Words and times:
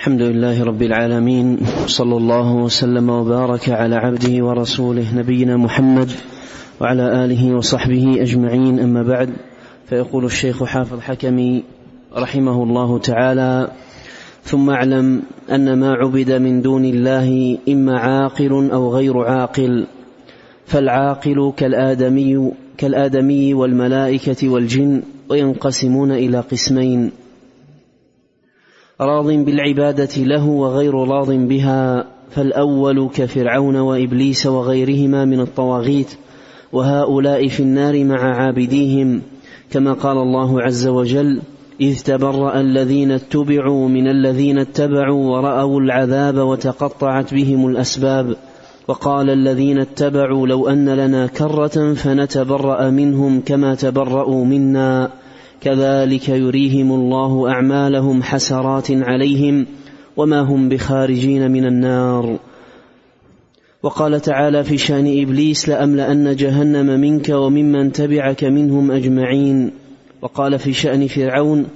الحمد 0.00 0.22
لله 0.22 0.64
رب 0.64 0.82
العالمين 0.82 1.58
صلى 1.86 2.16
الله 2.16 2.54
وسلم 2.54 3.10
وبارك 3.10 3.68
على 3.68 3.96
عبده 3.96 4.44
ورسوله 4.44 5.14
نبينا 5.14 5.56
محمد 5.56 6.10
وعلى 6.80 7.24
آله 7.24 7.56
وصحبه 7.56 8.22
أجمعين 8.22 8.80
أما 8.80 9.02
بعد 9.02 9.30
فيقول 9.88 10.24
الشيخ 10.24 10.64
حافظ 10.64 11.00
حكمي 11.00 11.64
رحمه 12.16 12.62
الله 12.62 12.98
تعالى 12.98 13.70
ثم 14.42 14.70
اعلم 14.70 15.22
أن 15.52 15.78
ما 15.78 15.92
عبد 15.92 16.32
من 16.32 16.62
دون 16.62 16.84
الله 16.84 17.58
إما 17.68 17.98
عاقل 17.98 18.70
أو 18.72 18.94
غير 18.94 19.18
عاقل 19.18 19.86
فالعاقل 20.66 21.52
كالآدمي 21.56 22.52
كالآدمي 22.78 23.54
والملائكة 23.54 24.48
والجن 24.48 25.02
وينقسمون 25.28 26.12
إلى 26.12 26.40
قسمين 26.40 27.10
راض 29.00 29.26
بالعبادة 29.26 30.16
له 30.16 30.46
وغير 30.46 30.94
راض 30.94 31.30
بها 31.30 32.04
فالأول 32.30 33.08
كفرعون 33.14 33.76
وإبليس 33.76 34.46
وغيرهما 34.46 35.24
من 35.24 35.40
الطواغيت 35.40 36.10
وهؤلاء 36.72 37.48
في 37.48 37.60
النار 37.60 38.04
مع 38.04 38.36
عابديهم. 38.36 39.22
كما 39.70 39.92
قال 39.92 40.16
الله 40.16 40.62
عز 40.62 40.86
وجل 40.86 41.40
إذ 41.80 42.02
تبرأ 42.02 42.60
الذين 42.60 43.12
اتبعوا 43.12 43.88
من 43.88 44.08
الذين 44.08 44.58
اتبعوا 44.58 45.36
ورأوا 45.36 45.80
العذاب 45.80 46.38
وتقطعت 46.38 47.34
بهم 47.34 47.66
الأسباب. 47.66 48.36
وقال 48.88 49.30
الذين 49.30 49.78
اتبعوا 49.78 50.46
لو 50.46 50.68
أن 50.68 50.88
لنا 50.88 51.26
كرة 51.26 51.94
فنتبرأ 51.94 52.90
منهم 52.90 53.40
كما 53.40 53.74
تبرأوا 53.74 54.44
منا. 54.44 55.10
كذلك 55.60 56.28
يريهم 56.28 56.92
الله 56.92 57.50
أعمالهم 57.50 58.22
حسرات 58.22 58.90
عليهم 58.90 59.66
وما 60.16 60.40
هم 60.40 60.68
بخارجين 60.68 61.50
من 61.50 61.64
النار. 61.64 62.38
وقال 63.82 64.20
تعالى 64.20 64.64
في 64.64 64.78
شأن 64.78 65.22
إبليس 65.22 65.68
لأملأن 65.68 66.36
جهنم 66.36 67.00
منك 67.00 67.28
وممن 67.28 67.92
تبعك 67.92 68.44
منهم 68.44 68.90
أجمعين. 68.90 69.70
وقال 70.22 70.58
في 70.58 70.72
شأن 70.72 71.06
فرعون 71.06 71.66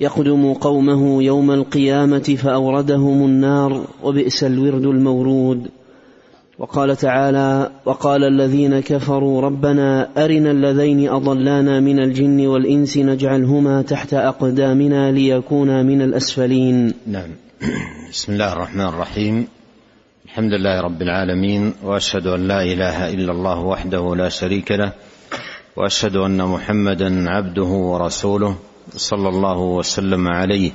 يقدم 0.00 0.52
قومه 0.52 1.22
يوم 1.22 1.50
القيامة 1.50 2.36
فأوردهم 2.42 3.26
النار 3.26 3.86
وبئس 4.02 4.44
الورد 4.44 4.86
المورود. 4.86 5.68
وقال 6.58 6.96
تعالى 6.96 7.70
وقال 7.84 8.24
الذين 8.24 8.80
كفروا 8.80 9.42
ربنا 9.42 10.08
أرنا 10.24 10.50
اللذين 10.50 11.08
أضلانا 11.08 11.80
من 11.80 11.98
الجن 11.98 12.46
والإنس 12.46 12.98
نجعلهما 12.98 13.82
تحت 13.82 14.14
أقدامنا 14.14 15.12
ليكونا 15.12 15.82
من 15.82 16.02
الأسفلين. 16.02 16.94
نعم. 17.06 17.30
بسم 18.10 18.32
الله 18.32 18.52
الرحمن 18.52 18.84
الرحيم. 18.84 19.46
الحمد 20.24 20.52
لله 20.52 20.80
رب 20.80 21.02
العالمين 21.02 21.74
وأشهد 21.82 22.26
أن 22.26 22.48
لا 22.48 22.62
إله 22.62 23.10
إلا 23.14 23.32
الله 23.32 23.60
وحده 23.60 24.16
لا 24.16 24.28
شريك 24.28 24.72
له 24.72 24.92
وأشهد 25.76 26.16
أن 26.16 26.38
محمدا 26.38 27.30
عبده 27.30 27.70
ورسوله 27.90 28.56
صلى 28.96 29.28
الله 29.28 29.58
وسلم 29.58 30.28
عليه. 30.28 30.70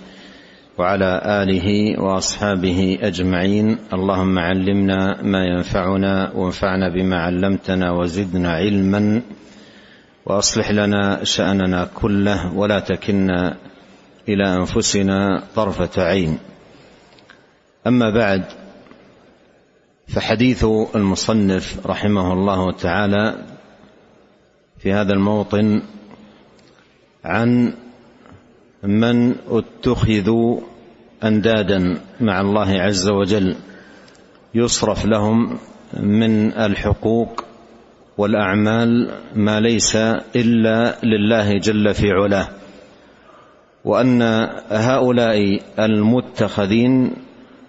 وعلى 0.80 1.22
آله 1.44 2.00
وأصحابه 2.02 2.98
أجمعين. 3.02 3.78
اللهم 3.94 4.40
علمنا 4.40 5.22
ما 5.22 5.46
ينفعنا 5.46 6.32
وانفعنا 6.36 6.90
بما 6.90 7.18
علمتنا 7.22 7.92
وزدنا 7.92 8.54
علما. 8.54 9.22
وأصلح 10.26 10.72
لنا 10.72 11.24
شأننا 11.24 11.90
كله 11.96 12.54
ولا 12.54 12.80
تكلنا 12.80 13.58
إلى 14.30 14.56
أنفسنا 14.56 15.44
طرفة 15.56 16.04
عين. 16.04 16.40
أما 17.88 18.10
بعد 18.10 18.44
فحديث 20.08 20.66
المصنف 20.96 21.88
رحمه 21.88 22.34
الله 22.34 22.72
تعالى 22.72 23.36
في 24.78 24.94
هذا 24.94 25.14
الموطن 25.14 25.82
عن 27.26 27.74
من 28.84 29.36
اتخذوا 29.48 30.60
أندادا 31.24 32.02
مع 32.22 32.42
الله 32.42 32.82
عز 32.82 33.10
وجل 33.10 33.56
يصرف 34.56 35.06
لهم 35.06 35.58
من 35.94 36.52
الحقوق 36.54 37.44
والأعمال 38.18 39.12
ما 39.36 39.60
ليس 39.60 39.96
إلا 40.36 40.98
لله 41.04 41.58
جل 41.58 41.94
في 41.94 42.12
علاه. 42.12 42.48
وأن 43.86 44.22
هؤلاء 44.70 45.62
المتخذين 45.80 47.14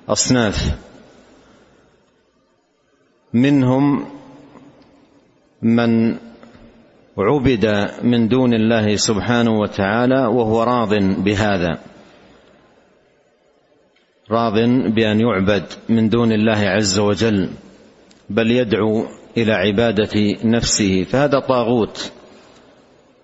أصناف 0.09 0.79
منهم 3.35 4.07
من 5.63 6.17
عبد 7.23 7.91
من 8.03 8.29
دون 8.29 8.55
الله 8.55 8.97
سبحانه 8.97 9.59
وتعالى 9.59 10.27
وهو 10.27 10.63
راض 10.63 10.95
بهذا. 11.25 11.79
راض 14.31 14.55
بأن 14.95 15.21
يعبد 15.21 15.65
من 15.89 16.09
دون 16.09 16.33
الله 16.33 16.59
عز 16.59 16.99
وجل 16.99 17.49
بل 18.31 18.51
يدعو 18.51 19.05
إلى 19.37 19.53
عبادة 19.53 20.37
نفسه. 20.45 21.05
فهذا 21.05 21.39
طاغوت 21.39 22.13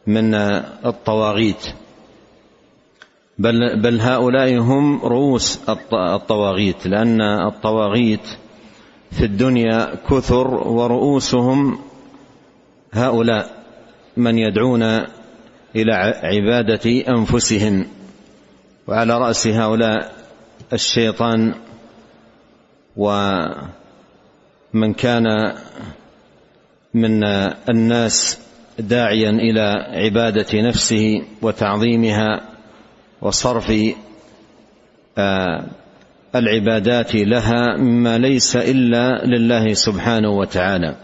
من 0.07 0.35
الطواغيت. 0.85 1.67
بل 3.39 3.81
بل 3.83 4.01
هؤلاء 4.01 4.59
هم 4.59 5.01
رؤوس 5.05 5.61
الطواغيت 5.93 6.87
لأن 6.87 7.21
الطواغيت 7.21 8.29
في 9.11 9.25
الدنيا 9.25 9.95
كثر 10.11 10.49
ورؤوسهم 10.49 11.79
هؤلاء. 12.93 13.66
من 14.17 14.39
يدعون 14.39 14.83
إلى 15.77 15.93
عبادة 16.23 16.91
أنفسهم 17.09 17.87
وعلى 18.87 19.19
رأس 19.19 19.47
هؤلاء 19.47 20.13
الشيطان 20.73 21.55
ومن 22.97 24.95
كان 24.97 25.25
من 26.95 27.25
الناس 27.69 28.39
داعيا 28.79 29.31
إلى 29.31 29.87
عبادة 30.05 30.61
نفسه 30.61 31.23
وتعظيمها 31.43 32.41
وصرف 33.23 33.73
العبادات 36.35 37.15
لها 37.15 37.77
مما 37.77 38.19
ليس 38.19 38.57
إلا 38.57 39.25
لله 39.25 39.73
سبحانه 39.73 40.31
وتعالى. 40.31 40.97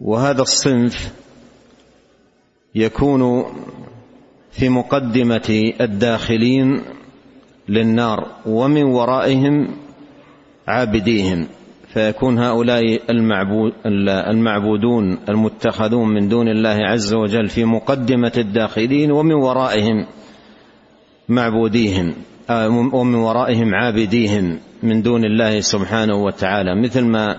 وهذا 0.00 0.42
الصنف 0.42 1.12
يكون 2.76 3.44
في 4.50 4.68
مقدمة 4.68 5.72
الداخلين 5.80 6.82
للنار 7.68 8.26
ومن 8.46 8.82
ورائهم 8.82 9.68
عابديهم 10.68 11.46
فيكون 11.88 12.38
هؤلاء 12.38 13.00
المعبود 13.10 13.72
المعبودون 14.30 15.18
المتخذون 15.28 16.08
من 16.08 16.28
دون 16.28 16.48
الله 16.48 16.76
عز 16.80 17.14
وجل 17.14 17.48
في 17.48 17.64
مقدمة 17.64 18.32
الداخلين 18.36 19.10
ومن 19.10 19.34
ورائهم 19.34 20.06
معبوديهم 21.28 22.14
آه، 22.50 22.68
ومن 22.68 23.14
ورائهم 23.14 23.74
عابديهم 23.74 24.58
من 24.82 25.02
دون 25.02 25.24
الله 25.24 25.60
سبحانه 25.60 26.14
وتعالى 26.14 26.82
مثل 26.82 27.04
ما 27.04 27.36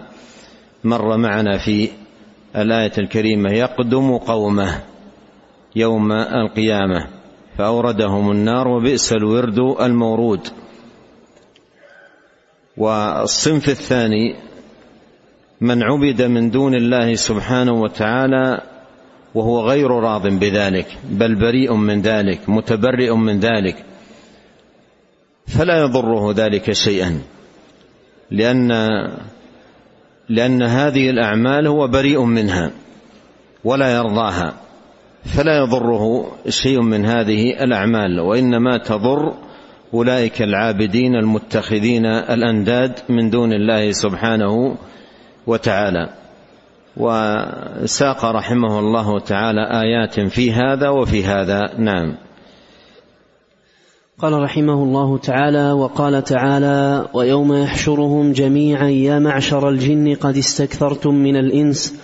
مر 0.83 1.17
معنا 1.17 1.57
في 1.57 1.89
الآية 2.55 2.91
الكريمة 2.97 3.51
يقدم 3.51 4.17
قومه. 4.17 4.83
يوم 5.77 6.11
القيامة. 6.11 7.07
فأوردهم 7.57 8.31
النار 8.31 8.67
وبئس 8.67 9.13
الورد 9.13 9.59
المورود. 9.59 10.47
والصنف 12.77 13.69
الثاني 13.69 14.35
من 15.61 15.83
عبد 15.83 16.21
من 16.21 16.51
دون 16.51 16.75
الله 16.75 17.15
سبحانه 17.15 17.81
وتعالى 17.81 18.61
وهو 19.35 19.69
غير 19.69 19.91
راض 19.91 20.27
بذلك 20.27 20.97
بل 21.09 21.35
بريء 21.35 21.73
من 21.73 22.01
ذلك 22.01 22.49
متبرئ 22.49 23.15
من 23.15 23.39
ذلك. 23.39 23.85
فلا 25.47 25.81
يضره 25.81 26.33
ذلك 26.33 26.71
شيئا 26.71 27.21
لأن 28.31 28.71
لأن 30.29 30.63
هذه 30.63 31.09
الأعمال 31.09 31.67
هو 31.67 31.87
بريء 31.87 32.23
منها 32.23 32.71
ولا 33.63 33.95
يرضاها. 33.95 34.66
فلا 35.35 35.57
يضره 35.57 36.31
شيء 36.49 36.81
من 36.81 37.05
هذه 37.05 37.63
الأعمال 37.63 38.19
وإنما 38.19 38.77
تضر 38.77 39.33
أولئك 39.93 40.41
العابدين 40.41 41.15
المتخذين 41.15 42.05
الأنداد 42.05 42.99
من 43.09 43.29
دون 43.29 43.53
الله 43.53 43.91
سبحانه 43.91 44.77
وتعالى. 45.47 46.09
وساق 46.97 48.25
رحمه 48.25 48.79
الله 48.79 49.19
تعالى 49.19 49.61
آيات 49.61 50.19
في 50.19 50.51
هذا 50.51 50.89
وفي 50.89 51.23
هذا. 51.23 51.61
نعم. 51.77 52.15
قال 54.19 54.33
رحمه 54.33 54.83
الله 54.83 55.17
تعالى 55.17 55.71
وقال 55.71 56.23
تعالى 56.23 57.07
ويوم 57.13 57.53
يحشرهم 57.53 58.31
جميعا 58.31 58.87
يا 58.87 59.19
معشر 59.19 59.69
الجن 59.69 60.15
قد 60.15 60.37
استكثرتم 60.37 61.15
من 61.15 61.35
الإنس 61.35 61.99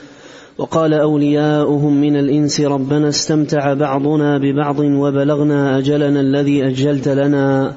وقال 0.57 0.93
أولياؤهم 0.93 2.01
من 2.01 2.15
الإنس 2.15 2.61
ربنا 2.61 3.09
استمتع 3.09 3.73
بعضنا 3.73 4.37
ببعض 4.37 4.79
وبلغنا 4.79 5.77
أجلنا 5.77 6.21
الذي 6.21 6.67
أجلت 6.67 7.07
لنا. 7.07 7.75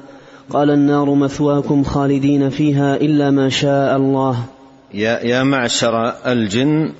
قال 0.49 0.71
النار 0.71 1.13
مثواكم 1.13 1.83
خالدين 1.83 2.49
فيها 2.49 2.95
إلا 2.95 3.31
ما 3.31 3.49
شاء 3.49 3.97
الله. 3.97 4.45
يا 4.93 5.19
يا 5.19 5.43
معشر 5.43 6.13
الجن 6.31 6.93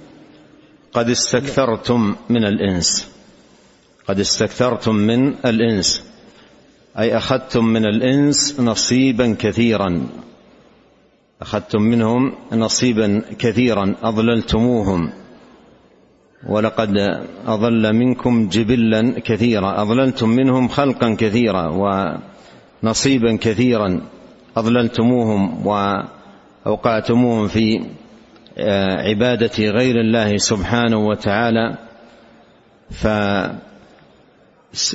قد 0.94 1.10
استكثرتم 1.10 2.16
من 2.30 2.46
الإنس. 2.46 3.08
قد 4.08 4.20
استكثرتم 4.20 4.96
من 4.96 5.34
الإنس. 5.46 6.04
أي 7.00 7.18
أخذتم 7.18 7.66
من 7.66 7.86
الإنس 7.86 8.60
نصيبا 8.60 9.36
كثيرا. 9.40 10.08
أخذتم 11.42 11.82
منهم 11.82 12.34
نصيبا 12.54 13.22
كثيرا 13.40 13.96
أضللتموهم. 14.04 15.12
ولقد 16.45 16.98
أضل 17.48 17.94
منكم 17.94 18.50
جبلا 18.50 19.13
كثيرا 19.25 19.81
أضللتم 19.81 20.30
منهم 20.30 20.68
خلقا 20.68 21.16
كثيرا 21.19 21.68
ونصيبا 22.84 23.38
كثيرا 23.42 24.01
أضللتموهم 24.57 25.68
وأوقعتموهم 25.68 27.48
في 27.48 27.81
آه، 28.60 29.10
عبادة 29.10 29.69
غير 29.69 30.00
الله 30.00 30.38
سبحانه 30.38 30.98
وتعالى. 30.98 31.78
ف 32.92 33.07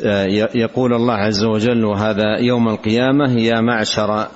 آه، 0.05 0.27
الله 0.97 1.15
عز 1.15 1.45
وجل 1.45 1.85
وهذا 1.85 2.39
يوم 2.39 2.69
القيامة 2.69 3.41
يا 3.41 3.61
معشر 3.61 4.29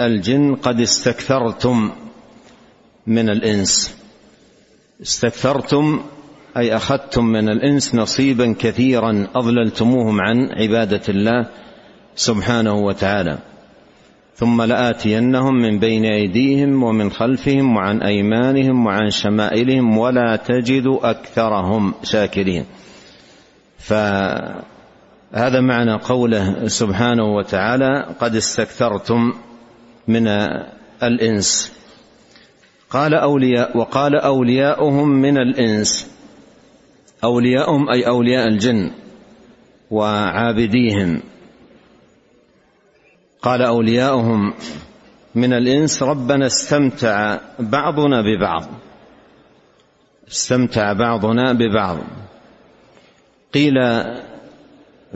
الجن 0.00 0.54
قد 0.54 0.80
استكثرتم 0.80 1.90
من 3.06 3.30
الإنس. 3.30 3.96
استكثرتم 5.02 6.00
أي 6.56 6.76
أخذتم 6.76 7.24
من 7.24 7.48
الإنس 7.48 7.94
نصيبا 7.94 8.54
كثيرا 8.58 9.26
أضللتموهم 9.34 10.20
عن 10.20 10.50
عبادة 10.52 11.02
الله 11.08 11.46
سبحانه 12.16 12.74
وتعالى. 12.74 13.38
ثم 14.36 14.62
لآتينهم 14.62 15.54
من 15.54 15.78
بين 15.78 16.04
أيديهم 16.04 16.82
ومن 16.82 17.10
خلفهم 17.10 17.76
وعن 17.76 18.02
أيمانهم 18.02 18.86
وعن 18.86 19.10
شمائلهم 19.10 19.98
ولا 19.98 20.36
تجد 20.36 20.98
أكثرهم 21.02 21.94
شاكرين. 22.02 22.64
فهذا 23.78 25.60
معنى 25.60 25.94
قوله 25.94 26.68
سبحانه 26.68 27.34
وتعالى 27.34 28.14
قد 28.20 28.36
استكثرتم 28.36 29.32
من 30.08 30.28
الإنس. 31.02 31.72
قال 32.90 33.14
اولياء 33.14 33.78
وقال 33.78 34.14
أولياؤهم 34.16 35.08
من 35.08 35.38
الإنس. 35.38 36.13
أولياؤهم 37.24 37.90
أي 37.90 38.06
أولياء 38.06 38.48
الجن 38.48 38.90
وعابديهم. 39.90 41.22
قال 43.42 43.62
أولياؤهم 43.62 44.54
من 45.34 45.52
الإنس 45.52 46.02
ربنا 46.02 46.46
استمتع 46.46 47.38
بعضنا 47.58 48.22
ببعض. 48.22 48.64
استمتع 50.28 50.92
بعضنا 50.92 51.52
ببعض. 51.52 51.98
قيل 53.54 53.74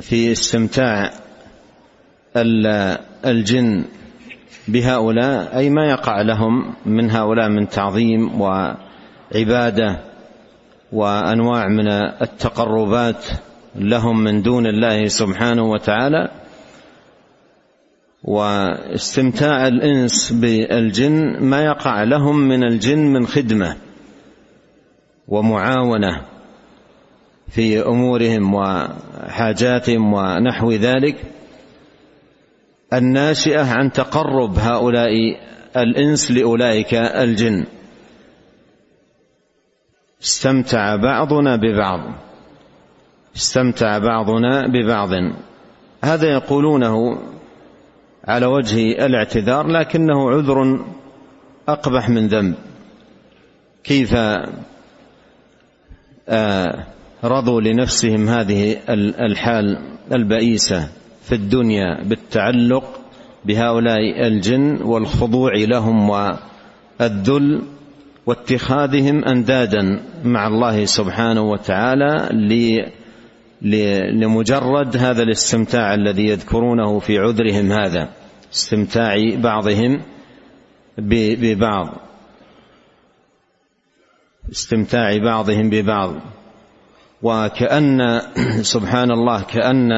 في 0.01 0.33
استمتاع 0.33 1.11
الجن 3.25 3.85
بهؤلاء 4.69 5.57
أي 5.57 5.71
ما 5.71 5.91
يقع 5.91 6.23
لهم 6.23 6.75
من 6.87 7.11
هؤلاء 7.11 7.49
من 7.49 7.69
تعظيم 7.69 8.41
وعبادة 8.41 10.08
وأنواع 10.93 11.69
من 11.69 11.89
التقربات 12.23 13.25
لهم 13.77 14.25
من 14.25 14.43
دون 14.43 14.67
الله 14.67 15.09
سبحانه 15.09 15.71
وتعالى. 15.71 16.31
واستمتاع 18.25 19.69
الإنس 19.69 20.33
بالجن 20.33 21.41
ما 21.41 21.65
يقع 21.65 22.03
لهم 22.03 22.37
من 22.49 22.65
الجن 22.65 22.99
من 22.99 23.27
خدمة 23.27 23.77
ومعاونة 25.29 26.23
في 27.49 27.81
أمورهم 27.81 28.55
وحاجاتهم 28.55 30.13
ونحو 30.13 30.73
ذلك. 30.73 31.17
الناشئة 32.93 33.65
عن 33.65 33.93
تقرب 33.93 34.59
هؤلاء 34.59 35.11
الإنس 35.77 36.31
لأولئك 36.31 36.95
الجن. 36.95 37.67
استمتع 40.23 40.97
بعضنا 40.97 41.57
ببعض. 41.57 42.01
استمتع 43.37 43.99
بعضنا 43.99 44.67
ببعض. 44.67 45.11
هذا 46.05 46.33
يقولونه 46.33 47.19
على 48.25 48.47
وجه 48.47 49.07
الاعتذار 49.07 49.67
لكنه 49.67 50.31
عذر 50.31 50.85
أقبح 51.69 52.09
من 52.09 52.27
ذنب. 52.27 52.55
كيف 53.85 54.15
آه 56.29 56.87
رضوا 57.25 57.61
لنفسهم 57.61 58.29
هذه 58.29 58.77
الحال 59.21 59.79
البئيسة 60.13 60.89
في 61.23 61.35
الدنيا 61.35 62.03
بالتعلق 62.03 63.01
بهؤلاء 63.45 64.27
الجن 64.27 64.83
والخضوع 64.83 65.53
لهم 65.55 66.11
والذل 66.11 67.63
واتخاذهم 68.29 69.25
أندادا 69.25 70.03
مع 70.25 70.47
الله 70.47 70.85
سبحانه 70.85 71.43
وتعالى 71.43 72.29
لمجرد 74.13 74.97
هذا 74.97 75.23
الاستمتاع 75.23 75.95
الذي 75.95 76.29
يذكرونه 76.29 76.99
في 76.99 77.19
عذرهم 77.19 77.73
هذا 77.73 78.09
استمتاع 78.53 79.15
بعضهم 79.35 80.03
ببعض. 80.99 81.95
استمتاع 84.53 85.19
بعضهم 85.19 85.71
ببعض. 85.71 86.15
وكأن 87.23 88.21
سبحان 88.75 89.11
الله 89.11 89.43
كأن 89.43 89.91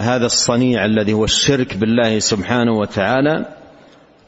هذا 0.00 0.26
الصنيع 0.26 0.84
الذي 0.84 1.12
هو 1.12 1.24
الشرك 1.24 1.76
بالله 1.76 2.18
سبحانه 2.18 2.72
وتعالى 2.72 3.61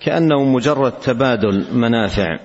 كأنه 0.01 0.45
مجرد 0.45 0.93
تبادل 0.93 1.67
منافع 1.73 2.39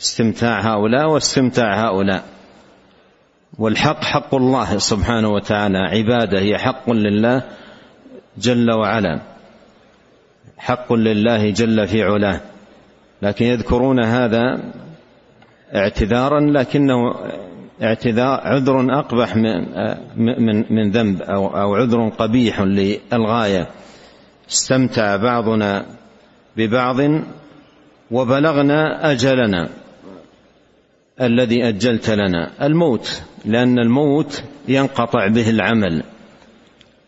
استمتاع 0.00 0.60
هؤلاء 0.60 1.10
واستمتاع 1.10 1.88
هؤلاء. 1.88 2.24
والحق 3.58 4.04
حق 4.04 4.34
الله 4.34 4.78
سبحانه 4.78 5.28
وتعالى 5.28 5.78
عبادة 5.78 6.40
هي 6.40 6.58
حق 6.58 6.90
لله 6.90 7.42
جل 8.38 8.70
وعلا. 8.72 9.20
حق 10.58 10.92
لله 10.92 11.50
جل 11.50 11.88
في 11.88 12.02
علاه. 12.02 12.40
لكن 13.22 13.44
يذكرون 13.44 14.04
هذا 14.04 14.72
اعتذارا 15.74 16.40
لكنه 16.40 17.14
اعتذار 17.82 18.40
عذر 18.40 18.98
أقبح 18.98 19.36
من 19.36 19.66
من 20.16 20.64
من 20.70 20.90
ذنب 20.90 21.22
أو 21.22 21.46
أو 21.46 21.74
عذر 21.74 22.08
قبيح 22.08 22.60
للغاية. 22.60 23.68
استمتع 24.50 25.16
بعضنا 25.16 25.86
ببعض 26.56 26.96
وبلغنا 28.10 29.12
أجلنا 29.12 29.68
الذي 31.20 31.68
أجلت 31.68 32.10
لنا. 32.10 32.50
الموت 32.62 33.22
لأن 33.44 33.78
الموت 33.78 34.42
ينقطع 34.68 35.28
به 35.28 35.50
العمل. 35.50 36.02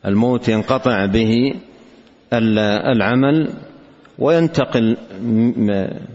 الموت 0.06 0.48
ينقطع 0.48 1.06
به 1.06 1.54
العمل 2.32 3.50
وينتقل 4.18 4.96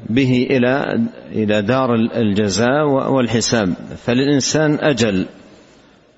به 0.10 0.48
إلى 0.52 1.02
إلى 1.32 1.62
دار 1.62 1.96
الجزاء 1.96 3.12
والحساب. 3.12 3.74
فللانسان 3.98 4.78
أجل. 4.82 5.26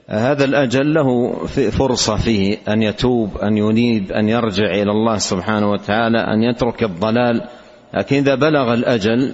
هذا 0.08 0.46
الأجل 0.46 0.94
له 0.94 1.36
فرصة 1.72 2.16
فيه 2.16 2.58
أن 2.68 2.82
يتوب 2.82 3.38
أن 3.38 3.58
ينيب 3.58 4.12
أن 4.12 4.30
يرجع 4.30 4.66
إلى 4.66 4.92
الله 4.92 5.18
سبحانه 5.18 5.72
وتعالى 5.72 6.18
أن 6.18 6.44
يترك 6.44 6.84
الضلال. 6.84 7.42
لكن 7.94 8.16
إذا 8.16 8.36
بلغ 8.36 8.74
الأجل 8.74 9.34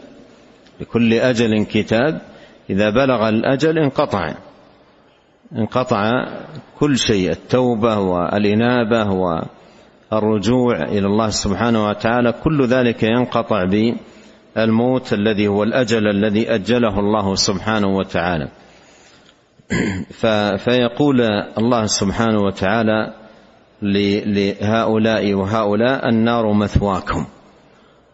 لكل 0.81 1.13
أجل 1.13 1.65
كتاب 1.65 2.21
إذا 2.69 2.89
بلغ 2.89 3.29
الأجل 3.29 3.79
انقطع. 3.79 4.33
انقطع 5.55 6.11
كل 6.79 6.97
شيء 6.97 7.31
التوبة 7.31 7.99
والإنابة 7.99 9.11
والرجوع 10.11 10.83
إلى 10.83 11.07
الله 11.07 11.29
سبحانه 11.29 11.87
وتعالى. 11.87 12.31
كل 12.43 12.65
ذلك 12.65 13.03
ينقطع 13.03 13.65
بالموت 14.55 15.13
الذي 15.13 15.47
هو 15.47 15.63
الأجل 15.63 16.07
الذي 16.07 16.55
أجله 16.55 16.99
الله 16.99 17.35
سبحانه 17.35 17.87
وتعالى. 17.87 18.47
فيقول 20.57 21.21
الله 21.57 21.85
سبحانه 21.85 22.41
وتعالى 22.41 23.13
لهؤلاء 23.81 25.33
وهؤلاء 25.33 26.09
النار 26.09 26.53
مثواكم. 26.53 27.25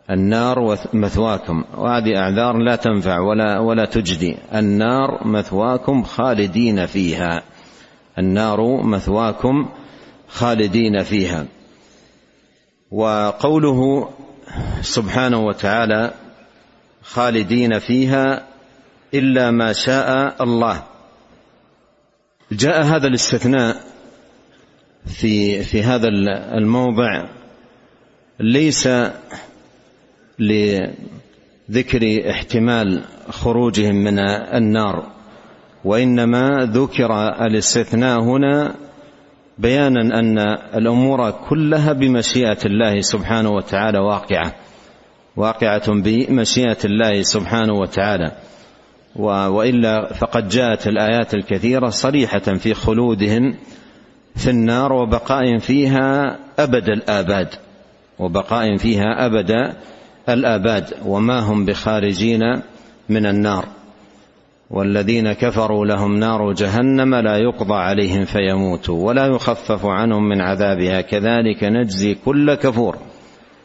النار 0.09 0.77
مثواكم. 0.93 1.63
وهذه 1.77 2.17
أعذار 2.17 2.57
لا 2.57 2.75
تنفع 2.75 3.19
ولا 3.19 3.59
ولا 3.59 3.85
تجدي. 3.85 4.37
النار 4.53 5.27
مثواكم 5.27 6.03
خالدين 6.03 6.85
فيها. 6.85 7.43
النار 8.19 8.83
مثواكم 8.83 9.69
خالدين 10.27 11.03
فيها. 11.03 11.45
وقوله 12.91 14.09
سبحانه 14.81 15.39
وتعالى 15.39 16.11
خالدين 17.03 17.79
فيها 17.79 18.43
إلا 19.13 19.51
ما 19.51 19.73
شاء 19.73 20.43
الله. 20.43 20.94
جاء 22.51 22.83
هذا 22.83 23.07
الاستثناء 23.07 23.75
في 25.05 25.63
في 25.63 25.83
هذا 25.83 26.07
الموضع 26.57 27.25
ليس 28.39 28.89
لذكر 30.39 32.29
احتمال 32.29 33.03
خروجهم 33.29 33.95
من 33.95 34.19
النار 34.53 35.11
وإنما 35.85 36.69
ذكر 36.73 37.13
الاستثناء 37.45 38.19
هنا 38.19 38.75
بيانا 39.57 40.19
أن 40.19 40.37
الأمور 40.77 41.31
كلها 41.31 41.93
بمشيئة 41.93 42.57
الله 42.65 43.01
سبحانه 43.01 43.49
وتعالى 43.49 43.99
واقعة 43.99 44.55
واقعة 45.35 45.91
بمشيئة 45.91 46.77
الله 46.85 47.21
سبحانه 47.21 47.73
وتعالى. 47.73 48.31
وإلا 49.15 50.13
فقد 50.13 50.47
جاءت 50.47 50.87
الآيات 50.87 51.33
الكثيرة 51.33 51.89
صريحة 51.89 52.39
في 52.39 52.73
خلودهم 52.73 53.55
في 54.35 54.49
النار 54.49 54.93
وبقاء 54.93 55.57
فيها 55.57 56.37
أبد 56.59 56.89
الآباد 56.89 57.47
وبقاء 58.19 58.77
فيها 58.77 59.25
أبد 59.25 59.73
الآباد 60.29 60.93
وما 61.05 61.39
هم 61.39 61.65
بخارجين 61.65 62.41
من 63.09 63.25
النار. 63.25 63.65
والذين 64.69 65.33
كفروا 65.33 65.85
لهم 65.85 66.17
نار 66.19 66.53
جهنم 66.53 67.15
لا 67.15 67.37
يقضى 67.37 67.73
عليهم 67.73 68.25
فيموتوا 68.25 69.07
ولا 69.07 69.25
يخفف 69.25 69.85
عنهم 69.85 70.29
من 70.29 70.41
عذابها 70.41 71.01
كذلك 71.01 71.63
نجزي 71.63 72.15
كل 72.25 72.53
كفور. 72.53 72.97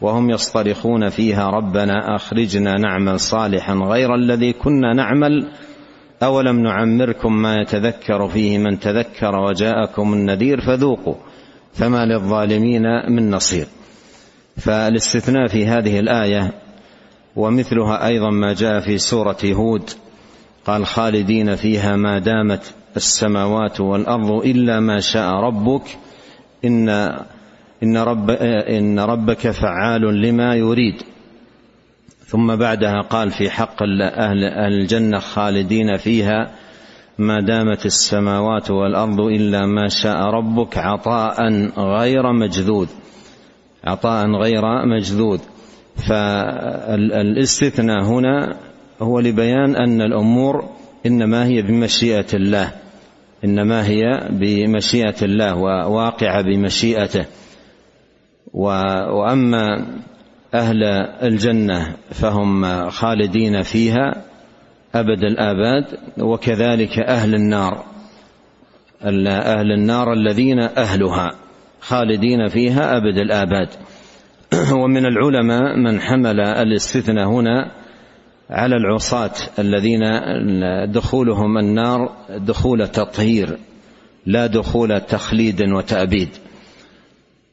وهم 0.01 0.29
يصطرخون 0.29 1.09
فيها 1.09 1.49
ربنا 1.49 2.15
أخرجنا 2.15 2.77
نعمل 2.77 3.19
صالحا 3.19 3.73
غير 3.73 4.15
الذي 4.15 4.53
كنا 4.53 4.93
نعمل. 4.93 5.47
أولم 6.23 6.59
نعمركم 6.59 7.41
ما 7.41 7.61
يتذكر 7.61 8.27
فيه 8.27 8.57
من 8.57 8.79
تذكر 8.79 9.35
وجاءكم 9.35 10.13
النذير 10.13 10.61
فذوقوا 10.61 11.15
فما 11.73 12.05
للظالمين 12.05 12.83
من 13.09 13.31
نصير. 13.31 13.67
فالاستثناء 14.57 15.47
في 15.47 15.65
هذه 15.65 15.99
الآية 15.99 16.51
ومثلها 17.35 18.07
أيضا 18.07 18.29
ما 18.29 18.53
جاء 18.53 18.79
في 18.79 18.97
سورة 18.97 19.37
هود 19.45 19.89
قال 20.65 20.85
خالدين 20.85 21.55
فيها 21.55 21.95
ما 21.95 22.19
دامت 22.19 22.73
السماوات 22.95 23.81
والأرض 23.81 24.31
إلا 24.31 24.79
ما 24.79 24.99
شاء 24.99 25.31
ربك 25.31 25.97
إن 26.65 26.89
إن 27.83 27.97
رب 27.97 28.29
إن 28.69 28.99
ربك 28.99 29.51
فعال 29.51 30.21
لما 30.21 30.55
يريد. 30.55 31.01
ثم 32.25 32.55
بعدها 32.55 33.01
قال 33.01 33.31
في 33.31 33.49
حق 33.49 33.83
أهل 34.01 34.43
الجنة 34.43 35.19
خالدين 35.19 35.97
فيها 35.97 36.51
ما 37.17 37.39
دامت 37.41 37.85
السماوات 37.85 38.71
والأرض 38.71 39.19
إلا 39.19 39.65
ما 39.65 39.87
شاء 39.87 40.17
ربك 40.17 40.77
عطاء 40.77 41.49
غير 41.77 42.33
مجذوذ. 42.33 42.87
عطاء 43.83 44.31
غير 44.31 44.85
مجذوذ. 44.85 45.39
فالاستثناء 46.07 48.03
هنا 48.03 48.55
هو 49.01 49.19
لبيان 49.19 49.75
أن 49.75 50.01
الأمور 50.01 50.69
إنما 51.05 51.45
هي 51.45 51.61
بمشيئة 51.61 52.25
الله. 52.33 52.71
إنما 53.45 53.87
هي 53.87 54.27
بمشيئة 54.29 55.15
الله 55.21 55.55
وواقعه 55.55 56.41
بمشيئته. 56.41 57.25
وأما 58.53 59.85
أهل 60.53 60.83
الجنة 61.23 61.95
فهم 62.11 62.89
خالدين 62.89 63.61
فيها 63.61 64.23
أبد 64.95 65.23
الآباد 65.23 65.85
وكذلك 66.19 66.99
أهل 66.99 67.35
النار. 67.35 67.83
أهل 69.27 69.71
النار 69.71 70.13
الذين 70.13 70.59
أهلها 70.59 71.31
خالدين 71.81 72.47
فيها 72.47 72.97
أبد 72.97 73.17
الآباد. 73.17 73.69
ومن 74.83 75.05
العلماء 75.05 75.77
من 75.77 76.01
حمل 76.01 76.39
الاستثناء 76.39 77.27
هنا 77.27 77.71
على 78.49 78.75
العصاة 78.75 79.33
الذين 79.59 80.01
دخولهم 80.91 81.57
النار 81.57 82.11
دخول 82.29 82.87
تطهير 82.87 83.57
لا 84.25 84.47
دخول 84.47 85.01
تخليد 85.01 85.61
وتأبيد. 85.61 86.29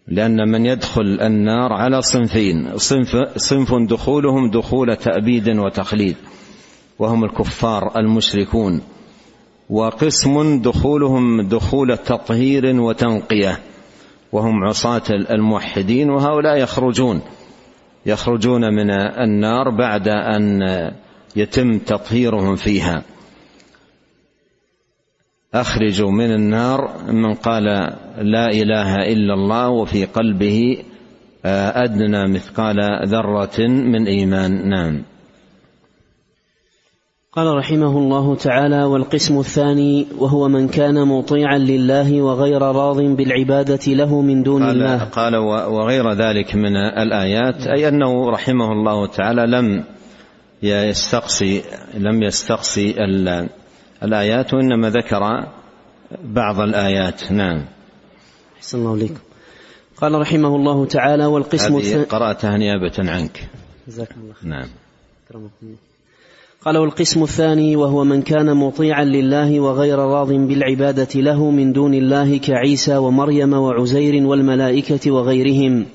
لأن 0.08 0.48
من 0.48 0.66
يدخل 0.66 1.18
النار 1.20 1.72
على 1.72 2.02
صنفين 2.02 2.76
صنف, 2.76 3.16
صنف 3.36 3.74
دخولهم 3.74 4.50
دخول 4.50 4.96
تأبيد 4.96 5.48
وتخليد 5.48 6.16
وهم 6.98 7.24
الكفار 7.24 7.98
المشركون 7.98 8.80
وقسم 9.70 10.62
دخولهم 10.62 11.48
دخول 11.48 11.96
تطهير 11.96 12.80
وتنقية 12.80 13.58
وهم 14.32 14.64
عصاة 14.64 15.02
الموحدين 15.10 16.10
وهؤلاء 16.10 16.56
يخرجون 16.56 17.20
يخرجون 18.06 18.60
من 18.74 18.90
النار 18.90 19.70
بعد 19.70 20.08
أن 20.08 20.62
يتم 21.36 21.78
تطهيرهم 21.78 22.56
فيها. 22.56 23.02
أخرجوا 25.54 26.10
من 26.10 26.34
النار 26.34 26.90
من 27.12 27.34
قال 27.34 27.64
لا 28.18 28.46
إله 28.46 28.94
إلا 28.94 29.34
الله 29.34 29.68
وفي 29.70 30.04
قلبه 30.04 30.76
أدنى 31.44 32.28
مثقال 32.34 32.76
ذرة 33.06 33.66
من 33.68 34.06
إيمان. 34.06 34.68
نعم. 34.68 35.02
قال 37.32 37.56
رحمه 37.56 37.98
الله 37.98 38.34
تعالى 38.34 38.84
والقسم 38.84 39.38
الثاني 39.38 40.06
وهو 40.18 40.48
من 40.48 40.68
كان 40.68 41.08
مطيعا 41.08 41.58
لله 41.58 42.22
وغير 42.22 42.62
راض 42.62 43.00
بالعبادة 43.00 43.92
له 43.92 44.20
من 44.20 44.42
دون 44.42 44.62
قال 44.62 44.70
الله. 44.70 45.04
قال 45.04 45.36
وغير 45.72 46.12
ذلك 46.12 46.54
من 46.54 46.76
الآيات 46.76 47.66
أي 47.66 47.88
أنه 47.88 48.30
رحمه 48.30 48.72
الله 48.72 49.06
تعالى 49.06 49.46
لم 49.46 49.84
يستقصي 50.62 51.62
لم 51.94 52.22
يستقصي 52.22 52.94
الآيات 54.02 54.54
وإنما 54.54 54.90
ذكر 54.90 55.46
بعض 56.24 56.60
الآيات. 56.60 57.32
نعم. 57.32 57.64
أحسن 58.58 58.78
الله 58.78 58.92
عليكم. 58.92 59.20
قال 59.96 60.14
رحمه 60.14 60.56
الله 60.56 60.86
تعالى 60.86 61.26
والقسم 61.26 61.76
الثاني 61.76 62.04
قرأتها 62.04 62.56
نيابة 62.56 62.92
عنك. 62.98 63.48
جزاكم 63.88 64.20
الله 64.20 64.34
خير. 64.34 64.50
نعم. 64.50 64.68
قال 66.64 66.76
والقسم 66.76 67.22
الثاني 67.22 67.76
وهو 67.76 68.04
من 68.04 68.22
كان 68.22 68.56
مطيعا 68.56 69.04
لله 69.04 69.60
وغير 69.60 69.98
راض 69.98 70.32
بالعبادة 70.32 71.20
له 71.20 71.50
من 71.50 71.72
دون 71.72 71.94
الله 71.94 72.36
كعيسى 72.38 72.96
ومريم 72.96 73.52
وعزير 73.52 74.26
والملائكة 74.26 75.10
وغيرهم 75.10 75.86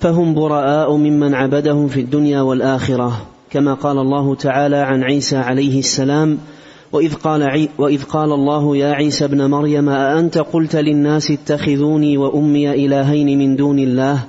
فهم 0.00 0.34
براء 0.34 0.96
ممن 0.96 1.34
عبدهم 1.34 1.88
في 1.88 2.00
الدنيا 2.00 2.40
والآخرة 2.40 3.26
كما 3.50 3.74
قال 3.74 3.98
الله 3.98 4.34
تعالى 4.34 4.76
عن 4.76 5.02
عيسى 5.02 5.36
عليه 5.36 5.78
السلام 5.78 6.38
وإذ 6.92 7.14
قال, 7.14 7.42
عي 7.42 7.68
وإذ 7.78 8.04
قال 8.04 8.32
الله 8.32 8.76
يا 8.76 8.92
عيسى 8.92 9.24
ابن 9.24 9.50
مريم 9.50 9.88
أأنت 9.88 10.38
قلت 10.38 10.76
للناس 10.76 11.30
اتخذوني 11.30 12.16
وأمي 12.16 12.70
إلهين 12.86 13.38
من 13.38 13.56
دون 13.56 13.78
الله؟ 13.78 14.24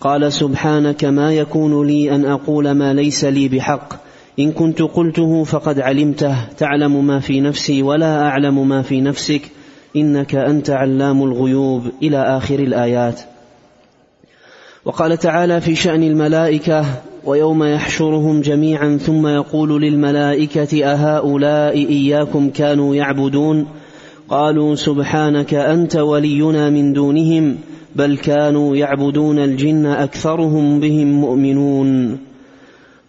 قال 0.00 0.32
سبحانك 0.32 1.04
ما 1.04 1.34
يكون 1.34 1.86
لي 1.86 2.14
أن 2.14 2.24
أقول 2.24 2.70
ما 2.70 2.94
ليس 2.94 3.24
لي 3.24 3.48
بحق. 3.48 3.92
إن 4.38 4.52
كنت 4.52 4.82
قلته 4.82 5.44
فقد 5.44 5.80
علمته. 5.80 6.34
تعلم 6.58 7.06
ما 7.06 7.20
في 7.20 7.40
نفسي 7.40 7.82
ولا 7.82 8.22
أعلم 8.22 8.68
ما 8.68 8.82
في 8.82 9.00
نفسك. 9.00 9.42
إنك 9.96 10.34
أنت 10.34 10.70
علام 10.70 11.22
الغيوب. 11.22 11.82
إلى 12.02 12.36
آخر 12.36 12.58
الآيات. 12.58 13.20
وقال 14.88 15.18
تعالى 15.18 15.60
في 15.60 15.74
شأن 15.74 16.02
الملائكة 16.02 16.84
ويوم 17.24 17.64
يحشرهم 17.64 18.40
جميعا 18.40 18.96
ثم 18.96 19.26
يقول 19.26 19.82
للملائكة 19.82 20.84
أهؤلاء 20.84 21.76
إياكم 21.76 22.50
كانوا 22.50 22.94
يعبدون 22.94 23.66
قالوا 24.28 24.74
سبحانك 24.74 25.54
أنت 25.54 25.96
ولينا 25.96 26.70
من 26.70 26.92
دونهم 26.92 27.56
بل 27.96 28.16
كانوا 28.16 28.76
يعبدون 28.76 29.38
الجن 29.38 29.86
أكثرهم 29.86 30.80
بهم 30.80 31.12
مؤمنون 31.12 32.18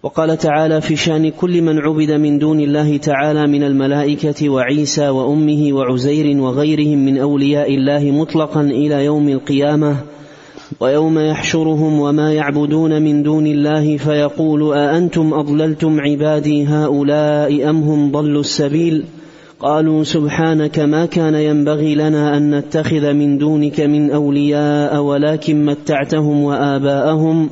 وقال 0.04 0.38
تعالى 0.38 0.82
في 0.82 0.96
شأن 0.96 1.30
كل 1.30 1.62
من 1.62 1.80
عبد 1.80 2.12
من 2.12 2.40
دون 2.40 2.60
الله 2.60 2.98
تعالى 2.98 3.48
من 3.48 3.64
الملائكة 3.64 4.50
وعيسى 4.50 5.10
وأمه 5.10 5.74
وعزير 5.74 6.42
وغيرهم 6.42 7.06
من 7.06 7.18
أولياء 7.18 7.76
الله 7.76 8.12
مطلقا 8.12 8.62
إلى 8.62 9.06
يوم 9.06 9.30
القيامة 9.30 9.96
ويوم 10.80 11.20
يحشرهم 11.20 12.00
وما 12.00 12.34
يعبدون 12.34 13.02
من 13.02 13.24
دون 13.24 13.48
الله 13.48 13.98
فيقول 13.98 14.78
أأنتم 14.78 15.34
أضللتم 15.34 16.00
عبادي 16.00 16.66
هؤلاء 16.66 17.70
أم 17.70 17.82
هم 17.82 18.12
ضلوا 18.12 18.42
السبيل؟ 18.42 19.06
قالوا 19.60 20.04
سبحانك 20.04 20.80
ما 20.80 21.06
كان 21.06 21.36
ينبغي 21.36 21.96
لنا 21.96 22.38
أن 22.38 22.56
نتخذ 22.56 23.14
من 23.14 23.38
دونك 23.38 23.80
من 23.80 24.12
أولياء 24.12 25.02
ولكن 25.02 25.66
متعتهم 25.66 26.44
وآباءهم 26.44 27.50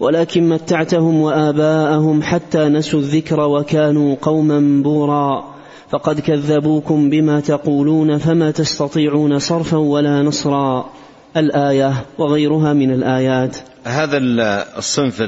ولكن 0.00 0.48
متعتهم 0.48 1.20
وآباءهم 1.20 2.22
حتى 2.22 2.68
نسوا 2.68 3.00
الذكر 3.00 3.40
وكانوا 3.40 4.16
قوما 4.22 4.82
بورا. 4.82 5.44
فقد 5.90 6.20
كذبوكم 6.20 7.10
بما 7.10 7.40
تقولون 7.40 8.18
فما 8.18 8.50
تستطيعون 8.50 9.38
صرفا 9.38 9.76
ولا 9.76 10.22
نصرا. 10.22 10.84
الآية 11.36 12.04
وغيرها 12.18 12.72
من 12.72 12.90
الآيات. 12.90 13.56
هذا 13.84 14.18
الصنف 14.78 15.20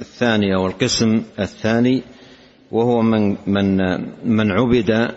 الثاني 0.00 0.54
أو 0.54 0.66
القسم 0.66 1.22
الثاني 1.40 2.02
وهو 2.72 3.02
من 3.02 3.36
من 3.46 3.76
من 4.24 4.50
عبد 4.50 5.10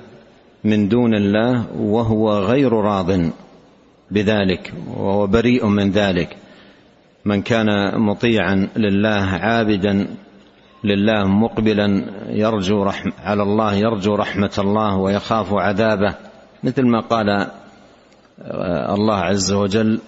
من 0.64 0.90
دون 0.90 1.16
الله 1.16 1.66
وهو 1.78 2.40
غير 2.40 2.74
راض 2.74 3.12
بذلك 4.12 4.74
وهو 4.98 5.28
بريء 5.28 5.66
من 5.66 5.92
ذلك. 5.92 6.38
من 7.25 7.42
كان 7.42 8.00
مطيعا 8.00 8.68
لله 8.78 9.25
عابدا 9.25 10.08
لله 10.84 11.28
مقبلا 11.28 12.04
يرجو 12.30 12.84
رحم 12.84 13.10
على 13.24 13.44
الله 13.44 13.74
يرجو 13.75 14.16
رحمة 14.16 14.56
الله 14.58 14.98
ويخاف 14.98 15.54
عذابه. 15.54 16.16
مثل 16.64 16.86
ما 16.86 17.00
قال 17.00 17.48
آه، 18.42 18.94
الله 18.94 19.16
عز 19.16 19.52
وجل 19.52 20.00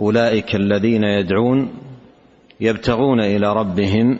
أولئك 0.00 0.54
الذين 0.54 1.04
يدعون 1.04 1.68
يبتغون 2.60 3.20
إلى 3.20 3.52
ربهم 3.52 4.18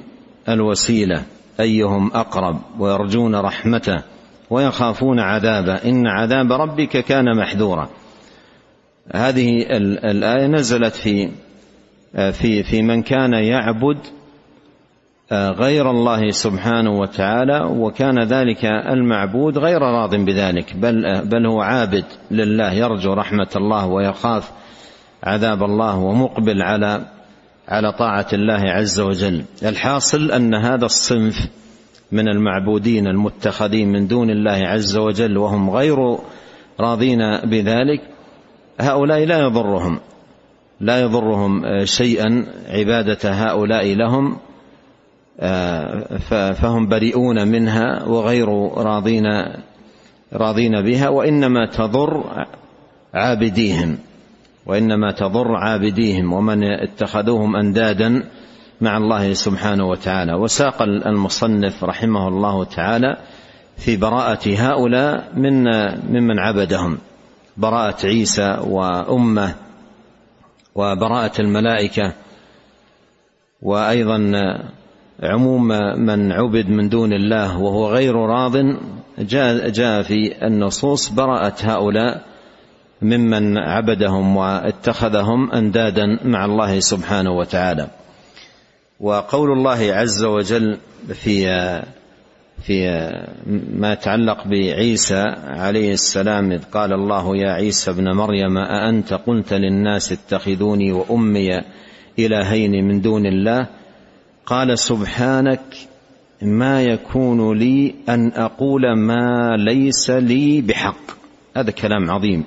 الوسيلة 0.49 1.23
أيهم 1.61 2.11
أقرب 2.15 2.61
ويرجون 2.79 3.35
رحمته 3.35 4.03
ويخافون 4.51 5.21
عذابه. 5.21 5.75
إن 5.75 6.07
عذاب 6.07 6.53
ربك 6.53 6.89
كان 6.89 7.37
محذورا. 7.37 7.89
هذه 9.15 9.67
الآية 10.05 10.47
نزلت 10.47 10.95
في 10.95 11.31
في 12.15 12.63
في 12.63 12.83
من 12.83 13.03
كان 13.03 13.33
يعبد 13.33 13.99
آه، 15.33 15.51
غير 15.51 15.91
الله 15.91 16.31
سبحانه 16.31 16.99
وتعالى 16.99 17.65
وكان 17.65 18.23
ذلك 18.23 18.65
المعبود 18.65 19.59
غير 19.59 19.83
راض 19.83 20.15
بذلك 20.15 20.77
بل 20.77 21.07
آه، 21.07 21.23
بل 21.23 21.47
هو 21.47 21.61
عابد 21.61 22.05
لله 22.31 22.73
يرجو 22.73 23.13
رحمة 23.13 23.49
الله 23.57 23.87
ويخاف 23.87 24.51
عذاب 25.25 25.63
الله 25.63 25.99
ومقبل 25.99 26.63
على 26.63 27.07
على 27.69 27.93
طاعة 27.93 28.27
الله 28.33 28.71
عز 28.71 29.01
وجل. 29.01 29.45
الحاصل 29.63 30.31
أن 30.31 30.55
هذا 30.55 30.85
الصنف 30.87 31.49
من 32.13 32.29
المعبودين 32.29 33.07
المتخذين 33.07 33.93
من 33.93 34.07
دون 34.07 34.31
الله 34.31 34.67
عز 34.67 34.97
وجل 34.97 35.39
وهم 35.39 35.71
غير 35.71 36.19
راضين 36.81 37.19
بذلك 37.45 38.01
هؤلاء 38.81 39.25
لا 39.25 39.39
يضرهم 39.39 40.01
لا 40.81 41.01
يضرهم 41.01 41.65
آه، 41.65 41.85
شيئا 41.85 42.47
عبادة 42.69 43.33
هؤلاء 43.33 43.95
لهم 43.95 44.37
آه، 45.41 46.19
فهم 46.53 46.89
بريئون 46.89 47.49
منها 47.49 48.05
وغير 48.05 48.49
راضين 48.77 49.25
راضين 50.33 50.83
بها 50.83 51.09
وإنما 51.09 51.67
تضر 51.67 52.47
عابديهم. 53.15 53.99
وإنما 54.67 55.13
تضر 55.13 55.57
عابديهم 55.57 56.33
ومن 56.33 56.65
اتخذوهم 56.65 57.57
أندادا 57.57 58.23
مع 58.81 58.97
الله 58.97 59.33
سبحانه 59.33 59.89
وتعالى. 59.89 60.35
وساق 60.35 60.83
المصنف 60.83 61.85
رحمه 61.85 62.29
الله 62.29 62.65
تعالى 62.65 63.17
في 63.77 63.97
براءة 63.97 64.49
هؤلاء 64.49 65.33
من 65.37 65.65
ممن 66.11 66.39
عبدهم 66.39 66.99
براءة 67.57 68.07
عيسى 68.07 68.59
وأمه 68.67 69.55
وبراءة 70.75 71.41
الملائكة 71.41 72.13
وأيضا 73.63 74.33
عموم 75.23 75.69
من 75.99 76.33
عبد 76.33 76.69
من 76.69 76.89
دون 76.89 77.13
الله 77.13 77.61
وهو 77.61 77.89
غير 77.89 78.15
راض. 78.15 78.57
جاء, 79.19 80.03
في 80.03 80.47
النصوص 80.47 81.09
براءة 81.09 81.55
هؤلاء 81.61 82.34
ممن 83.05 83.59
عبدهم 83.59 84.37
واتخذهم 84.37 85.51
أندادا 85.51 86.07
مع 86.25 86.45
الله 86.45 86.81
سبحانه 86.81 87.31
وتعالى. 87.31 87.89
وقول 89.01 89.53
الله 89.53 89.95
عز 89.95 90.25
وجل 90.25 90.79
في 91.15 91.47
في 92.63 93.11
ما 93.75 93.93
يتعلق 93.93 94.47
بعيسى 94.47 95.23
عليه 95.47 95.93
السلام 95.93 96.53
إذ 96.53 96.65
قال 96.65 96.93
الله 96.93 97.37
يا 97.37 97.51
عيسى 97.53 97.91
ابن 97.91 98.13
مريم 98.17 98.59
أأنت 98.59 99.15
قلت 99.15 99.53
للناس 99.53 100.13
اتخذوني 100.13 100.93
وأمي 100.93 101.61
إلهين 102.19 102.85
من 102.89 103.01
دون 103.01 103.27
الله؟ 103.27 103.67
قال 104.47 104.79
سبحانك 104.79 105.77
ما 106.43 106.83
يكون 106.83 107.59
لي 107.59 107.95
أن 108.09 108.33
أقول 108.33 108.97
ما 108.97 109.57
ليس 109.57 110.11
لي 110.11 110.61
بحق. 110.61 111.11
هذا 111.57 111.71
كلام 111.71 112.11
عظيم. 112.11 112.45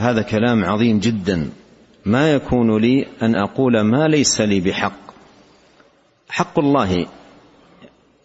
هذا 0.00 0.22
كلام 0.22 0.64
عظيم 0.64 0.98
جدا. 0.98 1.50
ما 2.04 2.32
يكون 2.32 2.80
لي 2.80 3.06
أن 3.22 3.34
أقول 3.34 3.80
ما 3.80 4.08
ليس 4.08 4.40
لي 4.40 4.60
بحق. 4.60 5.00
حق 6.28 6.58
الله. 6.58 7.06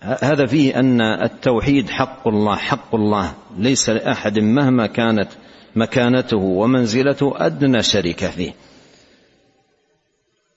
هذا 0.01 0.45
فيه 0.45 0.79
أن 0.79 1.01
التوحيد 1.01 1.89
حق 1.89 2.27
الله 2.27 2.55
حق 2.55 2.95
الله. 2.95 3.33
ليس 3.57 3.89
لأحد 3.89 4.39
مهما 4.39 4.87
كانت 4.87 5.27
مكانته 5.75 6.37
ومنزلته 6.37 7.33
أدنى 7.37 7.83
شركه 7.83 8.29
فيه. 8.29 8.53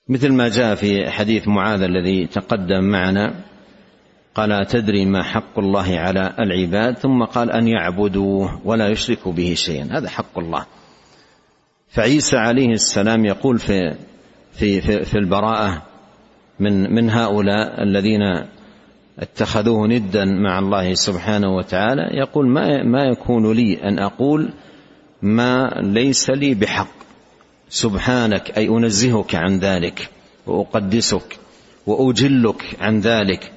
مثل 0.09 0.33
ما 0.33 0.49
جاء 0.49 0.75
في 0.75 1.11
حديث 1.11 1.49
معاذ 1.49 1.83
الذي 1.83 2.27
تقدم 2.27 2.85
معنا 2.85 3.35
قال 4.35 4.67
تدري 4.67 5.07
ما 5.07 5.23
حق 5.23 5.59
الله 5.59 5.99
على 5.99 6.35
العباد؟ 6.39 6.99
ثم 6.99 7.25
قال 7.25 7.51
أن 7.51 7.69
يعبدوه 7.69 8.61
ولا 8.65 8.89
يشركوا 8.89 9.33
به 9.33 9.55
شيئا. 9.55 9.89
هذا 9.99 10.09
حق 10.09 10.39
الله. 10.39 10.67
فعيسى 11.91 12.37
عليه 12.37 12.73
السلام 12.73 13.25
يقول 13.25 13.59
في 13.59 13.95
في 14.53 14.81
في, 14.81 15.05
في 15.05 15.19
البراءة 15.19 15.83
من 16.61 16.95
من 16.95 17.11
هؤلاء 17.11 17.83
الذين 17.83 18.21
اتخذوه 19.19 19.87
ندا 19.87 20.25
مع 20.25 20.59
الله 20.59 20.95
سبحانه 20.95 21.57
وتعالى 21.57 22.03
يقول 22.13 22.49
ما 22.49 22.83
ما 22.83 23.05
يكون 23.05 23.53
لي 23.53 23.83
أن 23.83 23.99
أقول 23.99 24.51
ما 25.23 25.81
ليس 25.83 26.31
لي 26.31 26.55
بحق. 26.55 26.99
سبحانك 27.69 28.59
أي 28.59 28.69
أنزهك 28.69 29.35
عن 29.35 29.59
ذلك 29.59 30.11
وأقدسك 30.47 31.39
وأجلك 31.87 32.77
عن 32.81 33.01
ذلك. 33.01 33.53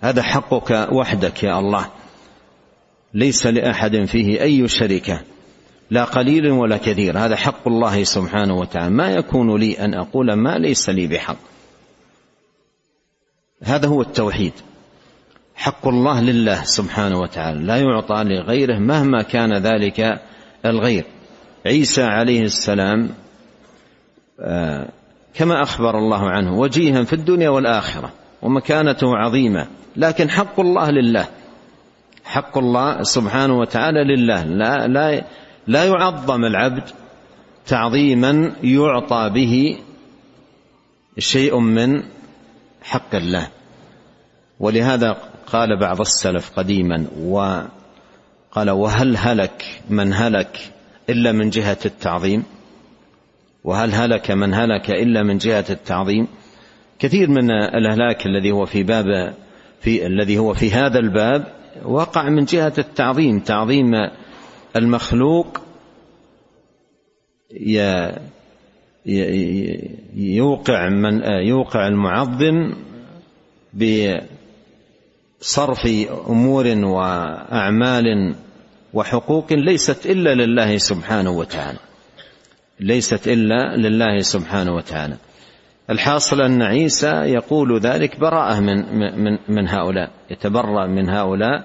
هذا 0.00 0.22
حقك 0.22 0.88
وحدك 0.92 1.42
يا 1.42 1.58
الله. 1.58 1.86
ليس 3.14 3.46
لأحد 3.46 4.04
فيه 4.04 4.42
أي 4.42 4.68
شركه 4.68 5.20
لا 5.90 6.04
قليل 6.04 6.50
ولا 6.50 6.76
كثير. 6.76 7.18
هذا 7.18 7.36
حق 7.36 7.68
الله 7.68 8.04
سبحانه 8.04 8.54
وتعالى. 8.54 8.90
ما 8.90 9.10
يكون 9.10 9.56
لي 9.56 9.84
أن 9.84 9.94
أقول 9.94 10.32
ما 10.32 10.58
ليس 10.58 10.90
لي 10.90 11.06
بحق. 11.06 11.36
هذا 13.62 13.88
هو 13.88 14.02
التوحيد. 14.02 14.52
حق 15.56 15.88
الله 15.88 16.20
لله 16.20 16.64
سبحانه 16.64 17.20
وتعالى. 17.20 17.62
لا 17.62 17.76
يعطى 17.76 18.24
لغيره 18.24 18.78
مهما 18.78 19.22
كان 19.22 19.52
ذلك 19.52 20.20
الغير. 20.66 21.04
عيسى 21.66 22.02
عليه 22.02 22.42
السلام 22.42 23.10
آه، 24.40 24.88
كما 25.34 25.62
أخبر 25.62 25.98
الله 25.98 26.30
عنه 26.30 26.58
وجيها 26.58 27.04
في 27.04 27.12
الدنيا 27.12 27.48
والآخرة 27.48 28.12
ومكانته 28.42 29.16
عظيمة. 29.16 29.66
لكن 29.96 30.30
حق 30.30 30.60
الله 30.60 30.90
لله. 30.90 31.28
حق 32.24 32.58
الله 32.58 33.02
سبحانه 33.02 33.58
وتعالى 33.58 34.04
لله. 34.04 34.44
لا 34.44 34.86
لا 34.86 35.24
لا 35.66 35.84
يعظم 35.84 36.44
العبد 36.44 36.90
تعظيما 37.66 38.52
يعطى 38.62 39.30
به 39.34 39.78
شيء 41.18 41.58
من 41.58 42.02
حق 42.82 43.14
الله. 43.14 43.48
ولهذا 44.60 45.16
قال 45.46 45.78
بعض 45.80 46.00
السلف 46.00 46.50
قديما 46.56 47.06
وقال 47.20 48.70
وهل 48.70 49.16
هلك 49.16 49.64
من 49.90 50.12
هلك 50.12 50.72
إلا 51.10 51.32
من 51.32 51.50
جهة 51.50 51.78
التعظيم؟ 51.86 52.44
وهل 53.64 53.92
هلك 53.92 54.30
من 54.30 54.54
هلك 54.54 54.90
إلا 54.90 55.22
من 55.22 55.38
جهة 55.38 55.64
التعظيم؟ 55.70 56.26
كثير 56.98 57.30
من 57.30 57.50
الهلاك 57.50 58.26
الذي 58.26 58.52
هو 58.52 58.64
في 58.64 58.82
باب 58.82 59.34
في 59.80 60.06
الذي 60.06 60.38
هو 60.38 60.54
في 60.54 60.70
هذا 60.70 60.98
الباب 60.98 61.46
وقع 61.84 62.28
من 62.28 62.44
جهة 62.44 62.72
التعظيم 62.78 63.40
تعظيم 63.40 63.90
المخلوق 64.76 65.60
يوقع 70.16 70.88
من 70.88 71.22
يوقع 71.46 71.86
المعظم 71.88 72.74
بصرف 75.40 75.86
أمور 76.28 76.66
وأعمال 76.66 78.34
وحقوق 78.94 79.52
ليست 79.52 80.06
إلا 80.06 80.34
لله 80.34 80.76
سبحانه 80.76 81.30
وتعالى. 81.30 81.78
ليست 82.80 83.28
إلا 83.28 83.76
لله 83.76 84.18
سبحانه 84.20 84.74
وتعالى. 84.74 85.16
الحاصل 85.90 86.40
أن 86.40 86.62
عيسى 86.62 87.12
يقول 87.12 87.80
ذلك 87.80 88.20
براءة 88.20 88.60
من 88.60 88.98
من 88.98 89.38
من 89.48 89.68
هؤلاء 89.68 90.10
يتبرأ 90.30 90.86
من 90.86 91.08
هؤلاء 91.08 91.64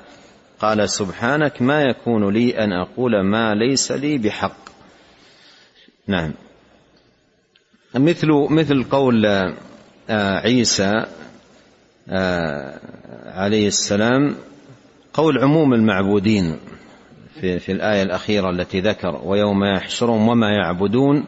قال 0.59 0.89
سبحانك 0.89 1.61
ما 1.61 1.81
يكون 1.81 2.33
لي 2.33 2.63
أن 2.63 2.71
أقول 2.71 3.21
ما 3.21 3.55
ليس 3.55 3.91
لي 3.91 4.17
بحق. 4.17 4.69
نعم. 6.07 6.33
مثل 7.95 8.27
مثل 8.49 8.83
قول 8.83 9.25
آه، 10.09 10.39
عيسى 10.39 11.05
آه، 12.09 12.79
عليه 13.25 13.67
السلام 13.67 14.35
قول 15.13 15.39
عموم 15.39 15.73
المعبودين 15.73 16.57
في, 17.41 17.59
في 17.59 17.71
الآية 17.71 18.03
الأخيرة 18.03 18.49
التي 18.49 18.81
ذكر 18.81 19.21
ويوم 19.23 19.63
يحشرهم 19.63 20.27
وما 20.27 20.49
يعبدون 20.49 21.25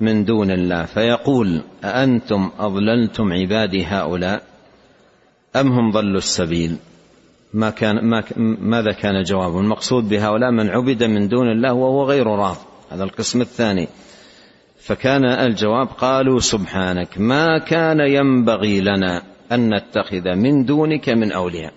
من 0.00 0.24
دون 0.24 0.50
الله. 0.50 0.84
فيقول 0.84 1.62
أأنتم 1.84 2.50
أضللتم 2.58 3.32
عبادي 3.32 3.84
هؤلاء 3.84 4.42
أم 5.56 5.72
هم 5.72 5.90
ضلوا 5.90 6.18
السبيل؟ 6.18 6.76
ما 7.54 7.70
كان 7.70 8.04
ما 8.04 8.24
ماذا 8.60 8.92
كان 8.92 9.22
جوابه؟ 9.22 9.60
المقصود 9.60 10.08
بهؤلاء 10.08 10.50
من 10.50 10.70
عبد 10.70 11.04
من 11.04 11.28
دون 11.28 11.48
الله 11.48 11.72
وهو 11.72 12.04
غير 12.04 12.26
راض. 12.26 12.56
هذا 12.90 13.04
القسم 13.04 13.40
الثاني. 13.40 13.88
فكان 14.78 15.24
الجواب 15.24 15.86
قالوا 15.86 16.38
سبحانك 16.38 17.18
ما 17.18 17.58
كان 17.58 18.00
ينبغي 18.00 18.80
لنا 18.80 19.22
أن 19.52 19.74
نتخذ 19.74 20.34
من 20.34 20.64
دونك 20.64 21.08
من 21.08 21.32
أولياء. 21.32 21.72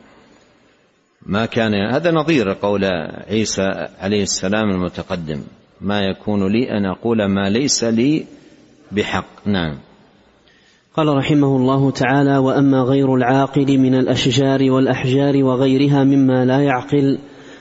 ما 1.26 1.46
كان 1.46 1.74
هذا 1.94 2.12
نظير 2.12 2.54
قول 2.54 2.86
عيسى 3.30 3.88
عليه 4.00 4.24
السلام 4.24 4.70
المتقدم. 4.70 5.44
ما 5.82 6.02
يكون 6.02 6.52
لي 6.52 6.78
أن 6.78 6.86
أقول 6.86 7.26
ما 7.26 7.50
ليس 7.50 7.84
لي 7.84 8.26
بحق. 8.92 9.48
نعم. 9.48 9.78
قال 10.98 11.18
رحمه 11.18 11.58
الله 11.58 11.92
تعالى 11.92 12.38
وأما 12.38 12.82
غير 12.82 13.16
العاقل 13.16 13.78
من 13.78 13.96
الأشجار 13.96 14.72
والأحجار 14.72 15.44
وغيرها 15.44 16.04
مما 16.04 16.46
لا 16.46 16.60
يعقل 16.60 17.18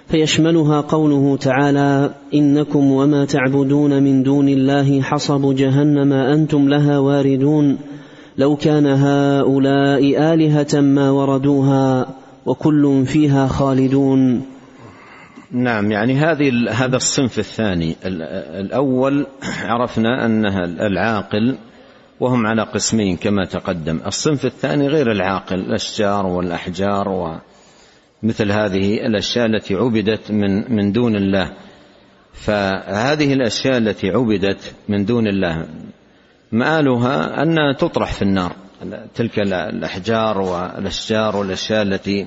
فيشملها 0.09 0.81
قوله 0.81 1.37
تعالى 1.37 2.15
إنكم 2.35 2.93
وما 2.93 3.25
تعبدون 3.25 4.03
من 4.03 4.23
دون 4.23 4.49
الله 4.49 5.03
حصب 5.03 5.55
جهنم 5.55 6.13
أنتم 6.13 6.69
لها 6.69 6.99
واردون 6.99 7.79
لو 8.39 8.57
كان 8.57 8.87
هؤلاء 8.87 10.33
آلهة 10.35 10.81
ما 10.81 11.11
وردوها 11.11 12.07
وكل 12.47 13.07
فيها 13.07 13.47
خالدون. 13.47 14.43
نعم 15.53 15.91
يعني 15.91 16.15
هذه 16.15 16.53
هذا 16.71 16.97
الصنف 16.97 17.39
الثاني. 17.39 17.97
الأول 18.05 19.27
عرفنا 19.65 20.27
أنها 20.27 20.65
العاقل 20.65 21.57
وهم 22.25 22.47
على 22.47 22.63
قسمين 22.63 23.17
كما 23.17 23.45
تقدم. 23.45 24.01
الصنف 24.07 24.45
الثاني 24.45 24.89
غير 24.89 25.13
العاقل 25.13 25.61
الأشجار 25.61 26.27
والأحجار 26.27 27.09
و 27.09 27.37
مثل 28.23 28.53
هذه 28.53 29.07
الأشياء 29.07 29.47
التي 29.47 29.75
عبدت 29.75 30.31
من 30.31 30.75
من 30.77 30.93
دون 30.93 31.17
الله. 31.17 31.53
فهذه 32.33 33.33
الأشياء 33.33 33.77
التي 33.77 34.11
عبدت 34.11 34.75
من 34.89 35.05
دون 35.05 35.27
الله 35.27 35.67
مآلها 36.53 37.43
انها 37.43 37.73
تطرح 37.73 38.13
في 38.13 38.23
النار. 38.23 38.53
تلك 39.15 39.39
الأحجار 39.39 40.41
والأشجار 40.41 41.37
والأشياء 41.37 41.83
التي 41.83 42.27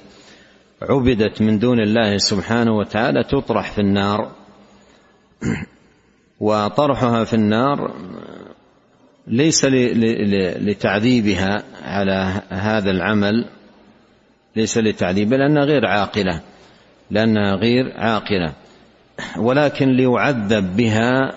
عبدت 0.81 1.41
من 1.41 1.59
دون 1.59 1.79
الله 1.79 2.17
سبحانه 2.17 2.77
وتعالى 2.77 3.23
تطرح 3.23 3.71
في 3.71 3.81
النار. 3.81 4.31
وطرحها 6.39 7.23
في 7.23 7.33
النار 7.33 7.93
ليس 9.27 9.65
لتعذيبها 10.59 11.63
على 11.83 12.41
هذا 12.49 12.91
العمل 12.91 13.45
ليس 14.55 14.77
لتعذيب 14.77 15.33
لأنها 15.33 15.63
غير 15.63 15.85
عاقلة 15.85 16.41
لأنها 17.11 17.55
غير 17.55 17.93
عاقلة. 17.97 18.53
ولكن 19.37 19.89
ليعذب 19.89 20.75
بها 20.77 21.33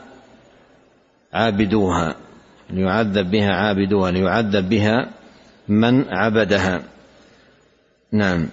عابدوها 1.32 2.14
ليعذب 2.70 3.30
بها 3.30 3.52
عابدوها 3.52 4.10
ليعذب 4.10 4.68
بها 4.68 5.10
من 5.68 6.04
عبدها. 6.08 6.82
نعم. 8.12 8.48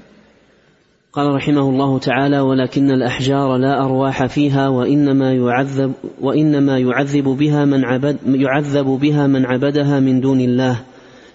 قال 1.18 1.36
رحمه 1.36 1.70
الله 1.70 2.00
تعالى 2.00 2.40
ولكن 2.40 2.92
الأحجار 2.92 3.58
لا 3.58 3.84
أرواح 3.86 4.26
فيها 4.26 4.70
وإنما 4.70 5.34
يعذب 5.34 5.94
وإنما 6.22 6.80
يعذب 6.80 7.24
بها 7.24 7.66
من 7.66 7.86
عبد 7.86 8.18
يعذب 8.28 8.86
بها 8.86 9.28
من 9.28 9.46
عبدها 9.46 10.00
من 10.00 10.22
دون 10.22 10.42
الله. 10.42 10.80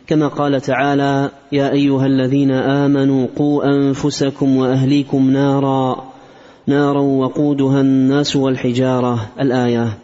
كما 0.06 0.28
قال 0.28 0.60
تعالى 0.60 1.30
يا 1.52 1.72
أيها 1.72 2.06
الذين 2.06 2.50
آمنوا 2.50 3.26
قوا 3.36 3.64
أنفسكم 3.64 4.56
وأهليكم 4.56 5.30
نارا 5.30 6.04
نارا 6.66 7.00
وقودها 7.00 7.80
الناس 7.80 8.36
والحجارة. 8.36 9.28
الآية. 9.40 9.98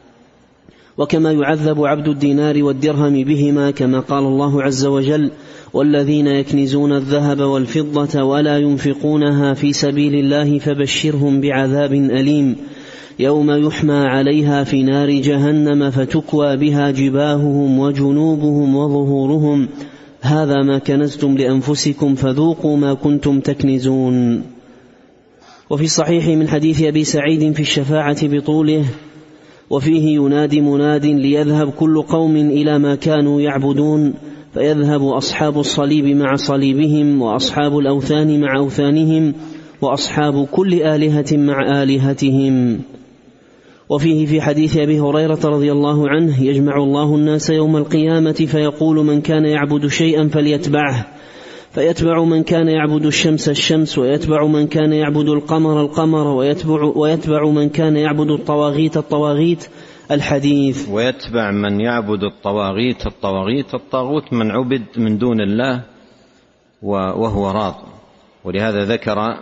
وكما 0.98 1.32
يعذب 1.32 1.84
عبد 1.84 2.08
الدينار 2.08 2.64
والدرهم 2.64 3.24
بهما 3.24 3.70
كما 3.70 4.00
قال 4.00 4.24
الله 4.24 4.62
عز 4.62 4.86
وجل 4.86 5.30
والذين 5.72 6.26
يكنزون 6.26 6.92
الذهب 6.92 7.40
والفضة 7.40 8.22
ولا 8.22 8.58
ينفقونها 8.58 9.54
في 9.54 9.72
سبيل 9.72 10.14
الله 10.14 10.58
فبشرهم 10.58 11.40
بعذاب 11.40 11.92
أليم. 11.92 12.56
يوم 13.18 13.50
يحمى 13.50 13.94
عليها 13.94 14.64
في 14.64 14.82
نار 14.82 15.10
جهنم 15.10 15.90
فتكوى 15.90 16.56
بها 16.56 16.90
جباههم 16.90 17.78
وجنوبهم 17.78 18.76
وظهورهم. 18.76 19.68
هذا 20.20 20.62
ما 20.62 20.78
كنزتم 20.78 21.36
لأنفسكم 21.36 22.14
فذوقوا 22.14 22.76
ما 22.76 22.94
كنتم 22.94 23.40
تكنزون. 23.40 24.42
وفي 25.70 25.84
الصحيح 25.84 26.26
من 26.26 26.48
حديث 26.48 26.82
أبي 26.82 27.04
سعيد 27.04 27.52
في 27.52 27.60
الشفاعة 27.60 28.26
بطوله 28.26 28.84
وفيه 29.70 30.14
ينادي 30.14 30.60
مناد 30.60 31.06
ليذهب 31.06 31.70
كل 31.70 32.02
قوم 32.02 32.36
إلى 32.36 32.78
ما 32.78 32.94
كانوا 32.94 33.40
يعبدون 33.40 34.14
فيذهب 34.54 35.02
أصحاب 35.02 35.58
الصليب 35.58 36.16
مع 36.16 36.34
صليبهم 36.36 37.22
وأصحاب 37.22 37.78
الأوثان 37.78 38.40
مع 38.40 38.58
أوثانهم 38.58 39.34
وأصحاب 39.82 40.46
كل 40.46 40.82
آلهة 40.82 41.26
مع 41.32 41.82
آلهتهم. 41.82 42.80
وفيه 43.88 44.26
في 44.26 44.40
حديث 44.40 44.76
أبي 44.76 45.00
هريرة 45.00 45.40
رضي 45.44 45.72
الله 45.72 46.08
عنه 46.08 46.42
يجمع 46.42 46.76
الله 46.76 47.14
الناس 47.14 47.50
يوم 47.50 47.76
القيامة 47.76 48.32
فيقول 48.32 48.96
من 48.96 49.20
كان 49.20 49.44
يعبد 49.44 49.86
شيئا 49.86 50.28
فليتبعه. 50.28 51.06
فيتبع 51.78 52.24
من 52.24 52.42
كان 52.42 52.68
يعبد 52.68 53.06
الشمس 53.06 53.48
الشمس 53.48 53.98
ويتبع 53.98 54.46
من 54.46 54.66
كان 54.66 54.92
يعبد 54.92 55.28
القمر 55.28 55.80
القمر 55.80 56.26
ويتبع, 56.26 56.82
ويتبع 56.82 57.48
من 57.48 57.68
كان 57.68 57.96
يعبد 57.96 58.30
الطواغيت 58.30 58.96
الطواغيت. 58.96 59.68
الحديث 60.10 60.88
ويتبع 60.88 61.50
من 61.50 61.80
يعبد 61.80 62.24
الطواغيت 62.24 63.06
الطواغيت 63.06 63.74
الطاغوت 63.74 64.32
من 64.32 64.50
عبد 64.50 64.82
من 64.96 65.18
دون 65.18 65.40
الله 65.40 65.82
وهو 66.82 67.50
راض. 67.50 67.74
ولهذا 68.44 68.84
ذكر 68.84 69.38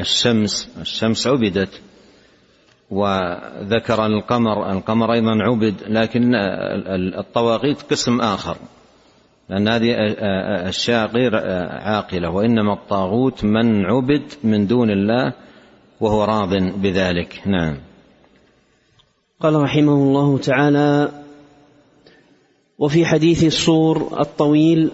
الشمس 0.00 0.68
الشمس 0.80 1.26
عبدت 1.26 1.80
وذكر 2.90 4.06
القمر 4.06 4.72
القمر 4.72 5.12
أيضا 5.12 5.42
عبد 5.42 5.74
لكن 5.88 6.34
الطواغيت 7.18 7.82
قسم 7.82 8.20
آخر. 8.20 8.56
لأن 9.52 9.68
هذه 9.68 9.94
أشياء 10.68 11.06
غير 11.06 11.36
عاقلة 11.70 12.30
وإنما 12.30 12.72
الطاغوت 12.72 13.44
من 13.44 13.84
عبد 13.84 14.22
من 14.44 14.66
دون 14.66 14.90
الله 14.90 15.32
وهو 16.00 16.24
راض 16.24 16.54
بذلك. 16.54 17.40
نعم. 17.46 17.76
قال 19.40 19.54
رحمه 19.54 19.92
الله 19.92 20.38
تعالى 20.38 21.08
وفي 22.78 23.06
حديث 23.06 23.44
الصور 23.44 24.20
الطويل 24.20 24.90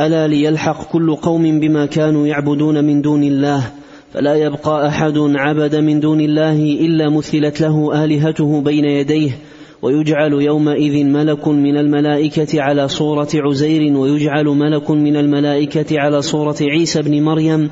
ألا 0.00 0.28
ليلحق 0.28 0.92
كل 0.92 1.16
قوم 1.16 1.60
بما 1.60 1.86
كانوا 1.86 2.26
يعبدون 2.26 2.84
من 2.84 3.02
دون 3.02 3.24
الله 3.24 3.72
فلا 4.12 4.34
يبقى 4.34 4.88
أحد 4.88 5.18
عبد 5.18 5.76
من 5.76 6.00
دون 6.00 6.20
الله 6.20 6.56
إلا 6.80 7.10
مثلت 7.10 7.60
له 7.60 8.04
آلهته 8.04 8.60
بين 8.60 8.84
يديه 8.84 9.38
ويجعل 9.82 10.32
يومئذ 10.32 11.04
ملك 11.04 11.48
من 11.48 11.76
الملائكة 11.76 12.62
على 12.62 12.88
صورة 12.88 13.28
عزير 13.34 13.96
ويجعل 13.96 14.44
ملك 14.44 14.90
من 14.90 15.16
الملائكة 15.16 16.00
على 16.00 16.22
صورة 16.22 16.56
عيسى 16.60 17.02
بن 17.02 17.22
مريم 17.22 17.70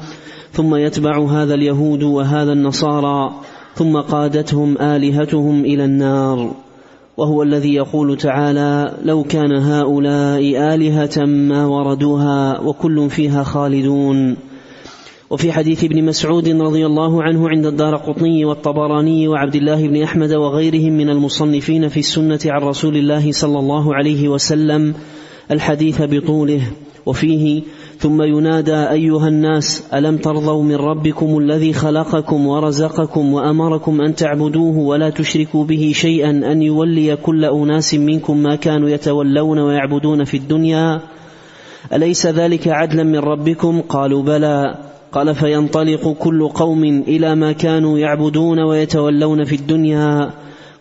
ثم 0.53 0.75
يتبع 0.75 1.25
هذا 1.25 1.55
اليهود 1.55 2.03
وهذا 2.03 2.53
النصارى 2.53 3.31
ثم 3.75 3.97
قادتهم 3.97 4.79
آلهتهم 4.79 5.65
إلى 5.65 5.85
النار. 5.85 6.55
وهو 7.17 7.43
الذي 7.43 7.75
يقول 7.75 8.17
تعالى 8.17 8.95
لو 9.05 9.23
كان 9.23 9.53
هؤلاء 9.53 10.41
آلهة 10.75 11.25
ما 11.25 11.67
وردوها 11.67 12.61
وكل 12.61 13.11
فيها 13.11 13.43
خالدون. 13.43 14.37
وفي 15.31 15.53
حديث 15.53 15.85
ابن 15.85 16.05
مسعود 16.05 16.49
رضي 16.49 16.87
الله 16.87 17.23
عنه 17.23 17.49
عند 17.49 17.67
الدار 17.67 17.97
قطني 17.97 18.45
والطبراني 18.45 19.29
وعبد 19.29 19.57
الله 19.57 19.89
بن 19.89 20.03
أحمد 20.03 20.33
وغيرهم 20.33 20.93
من 20.93 21.11
المصنفين 21.11 21.89
في 21.89 22.01
السنة 22.01 22.41
عن 22.47 22.63
رسول 22.63 22.97
الله 22.97 23.33
صلى 23.33 23.59
الله 23.59 23.95
عليه 23.95 24.29
وسلم 24.29 24.95
الحديث 25.51 26.03
بطوله 26.03 26.63
وفيه 27.07 27.63
ثم 27.99 28.23
ينادى 28.23 28.77
أيها 28.77 29.29
الناس 29.29 29.85
ألم 29.95 30.17
ترضوا 30.17 30.63
من 30.63 30.77
ربكم 30.77 31.39
الذي 31.39 31.73
خلقكم 31.73 32.47
ورزقكم 32.47 33.35
وأمركم 33.35 34.01
أن 34.01 34.15
تعبدوه 34.15 34.79
ولا 34.79 35.11
تشركوا 35.11 35.65
به 35.65 35.93
شيئا 35.95 36.31
أن 36.31 36.63
يولي 36.63 37.17
كل 37.17 37.45
أناس 37.45 37.95
منكم 37.95 38.37
ما 38.43 38.57
كانوا 38.57 38.89
يتولون 38.89 39.59
ويعبدون 39.59 40.25
في 40.25 40.37
الدنيا 40.37 41.01
أليس 41.93 42.27
ذلك 42.27 42.69
عدلا 42.69 43.03
من 43.03 43.19
ربكم؟ 43.19 43.81
قالوا 43.81 44.23
بلى 44.23 44.89
قال 45.13 45.35
فينطلق 45.35 46.17
كل 46.19 46.49
قوم 46.49 46.85
إلى 46.85 47.35
ما 47.35 47.53
كانوا 47.53 47.99
يعبدون 47.99 48.61
ويتولون 48.61 49.45
في 49.45 49.55
الدنيا. 49.55 50.31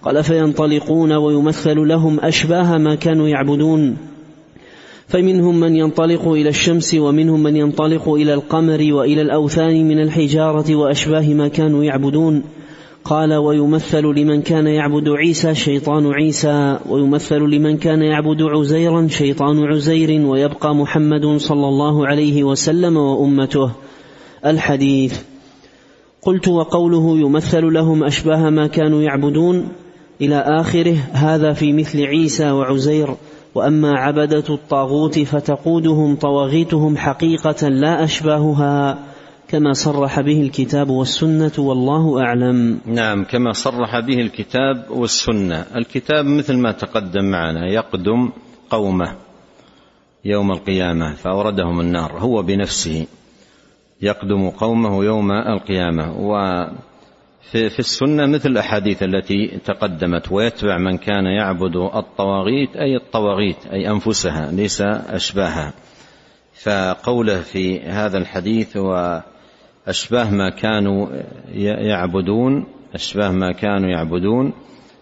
قال 0.04 0.24
فينطلقون 0.24 1.12
ويمثل 1.12 1.88
لهم 1.88 2.20
أشباه 2.20 2.78
ما 2.78 2.96
كانوا 2.96 3.28
يعبدون. 3.28 3.98
فمنهم 5.08 5.60
من 5.60 5.76
ينطلق 5.76 6.28
إلى 6.28 6.50
الشمس 6.50 6.96
ومنهم 6.96 7.44
من 7.44 7.56
ينطلق 7.56 8.10
إلى 8.10 8.34
القمر 8.34 8.94
وإلى 8.94 9.22
الأوثان 9.22 9.88
من 9.88 10.00
الحجارة 10.00 10.76
وأشباه 10.76 11.34
ما 11.34 11.48
كانوا 11.48 11.84
يعبدون. 11.84 12.44
قال 13.06 13.34
ويمثل 13.34 14.04
لمن 14.04 14.42
كان 14.42 14.68
يعبد 14.68 15.10
عيسى 15.10 15.56
شيطان 15.56 16.14
عيسى 16.14 16.80
ويمثل 16.90 17.40
لمن 17.40 17.78
كان 17.78 18.02
يعبد 18.02 18.42
عزيرا 18.42 19.08
شيطان 19.08 19.64
عزير 19.64 20.28
ويبقى 20.28 20.76
محمد 20.76 21.38
صلى 21.38 21.68
الله 21.68 22.08
عليه 22.08 22.44
وسلم 22.44 22.98
وأمته. 22.98 23.72
الحديث. 24.46 25.22
قلت 26.22 26.48
وقوله 26.48 27.18
يمثل 27.18 27.74
لهم 27.74 28.04
أشباه 28.04 28.50
ما 28.50 28.68
كانوا 28.68 29.02
يعبدون. 29.02 29.70
إلى 30.22 30.36
آخره 30.36 30.98
هذا 31.14 31.54
في 31.54 31.74
مثل 31.74 32.06
عيسى 32.06 32.52
وعزير. 32.52 33.16
وأما 33.56 34.00
عبدة 34.00 34.44
الطاغوت 34.50 35.20
فتقودهم 35.20 36.16
طواغيتهم 36.16 36.98
حقيقة 36.98 37.68
لا 37.68 38.04
أشباهها 38.04 38.98
كما 39.48 39.74
صرح 39.74 40.22
به 40.22 40.42
الكتاب 40.42 40.90
والسنة 40.90 41.52
والله 41.58 42.22
أعلم. 42.22 42.80
نعم 42.86 43.24
كما 43.24 43.54
صرح 43.54 44.00
به 44.00 44.22
الكتاب 44.22 44.86
والسنة. 44.90 45.66
الكتاب 45.76 46.26
مثل 46.26 46.58
ما 46.58 46.72
تقدم 46.72 47.26
معنا 47.26 47.68
يقدم 47.68 48.30
قومه 48.70 49.16
يوم 50.26 50.52
القيامة 50.52 51.14
فأوردهم 51.14 51.80
النار 51.80 52.12
هو 52.20 52.42
بنفسه. 52.42 53.08
يقدم 54.02 54.50
قومه 54.50 55.04
يوم 55.04 55.32
القيامة. 55.32 56.18
و 56.20 56.36
في, 57.52 57.70
في 57.70 57.80
السنة 57.80 58.26
مثل 58.26 58.50
الأحاديث 58.50 59.04
التي 59.04 59.60
تقدمت 59.66 60.32
ويتبع 60.32 60.78
من 60.78 60.98
كان 60.98 61.26
يعبد 61.26 61.76
الطواغيت 61.76 62.76
أي 62.76 62.96
الطواغيت 62.96 63.66
أي 63.74 63.90
أنفسها 63.90 64.52
ليس 64.52 64.82
أشباهها. 64.82 65.74
فقوله 66.64 67.42
في 67.42 67.80
هذا 67.80 68.18
الحديث 68.18 68.78
وأشباه 68.78 70.32
ما 70.32 70.50
كانوا 70.50 71.08
يعبدون 71.56 72.66
أشباه 72.96 73.32
ما 73.32 73.52
كانوا 73.52 73.90
يعبدون. 73.90 74.54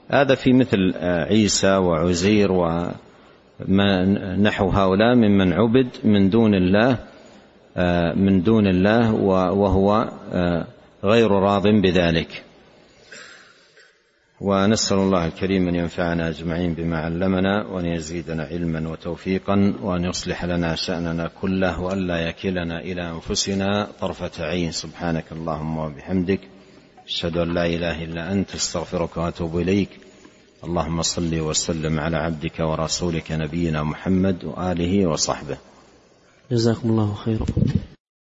هذا 0.10 0.36
في 0.36 0.54
مثل 0.54 0.94
عيسى 1.04 1.76
وعزير 1.76 2.52
وما 2.52 4.06
نحو 4.36 4.70
هؤلاء 4.70 5.16
ممن 5.16 5.54
عبد 5.54 5.88
من 6.04 6.30
دون 6.30 6.56
الله. 6.56 6.98
من 8.16 8.44
دون 8.44 8.68
الله 8.68 9.14
وهو 9.54 10.12
غير 11.04 11.32
راض 11.32 11.68
بذلك. 11.68 12.44
ونسأل 14.42 14.98
الله 14.98 15.26
الكريم 15.26 15.68
أن 15.68 15.76
ينفعنا 15.76 16.30
أجمعين 16.30 16.74
بما 16.74 16.98
علمنا 16.98 17.68
وأن 17.68 17.86
يزيدنا 17.86 18.44
علما 18.44 18.90
وتوفيقا 18.90 19.74
وأن 19.82 20.06
يصلح 20.06 20.46
لنا 20.46 20.76
شأننا 20.76 21.32
كله 21.42 21.82
والا 21.82 22.18
يكلنا 22.18 22.80
إلى 22.80 23.10
أنفسنا 23.10 23.88
طرفة 24.02 24.46
عين. 24.46 24.72
سبحانك 24.72 25.26
اللهم 25.32 25.78
وبحمدك 25.78 26.40
أشهد 27.08 27.38
أن 27.38 27.54
لا 27.54 27.66
إله 27.66 28.04
إلا 28.04 28.32
أنت 28.32 28.56
أستغفرك 28.56 29.18
وأتوب 29.18 29.60
إليك. 29.60 29.90
اللهم 30.64 31.02
صل 31.02 31.40
وسلم 31.40 32.00
على 32.00 32.18
عبدك 32.18 32.60
ورسولك 32.60 33.32
نبينا 33.32 33.84
محمد 33.84 34.44
وآله 34.44 35.06
وصحبه. 35.08 35.58
جزاكم 36.52 36.90
الله 36.90 37.14
خيرا. 37.14 37.46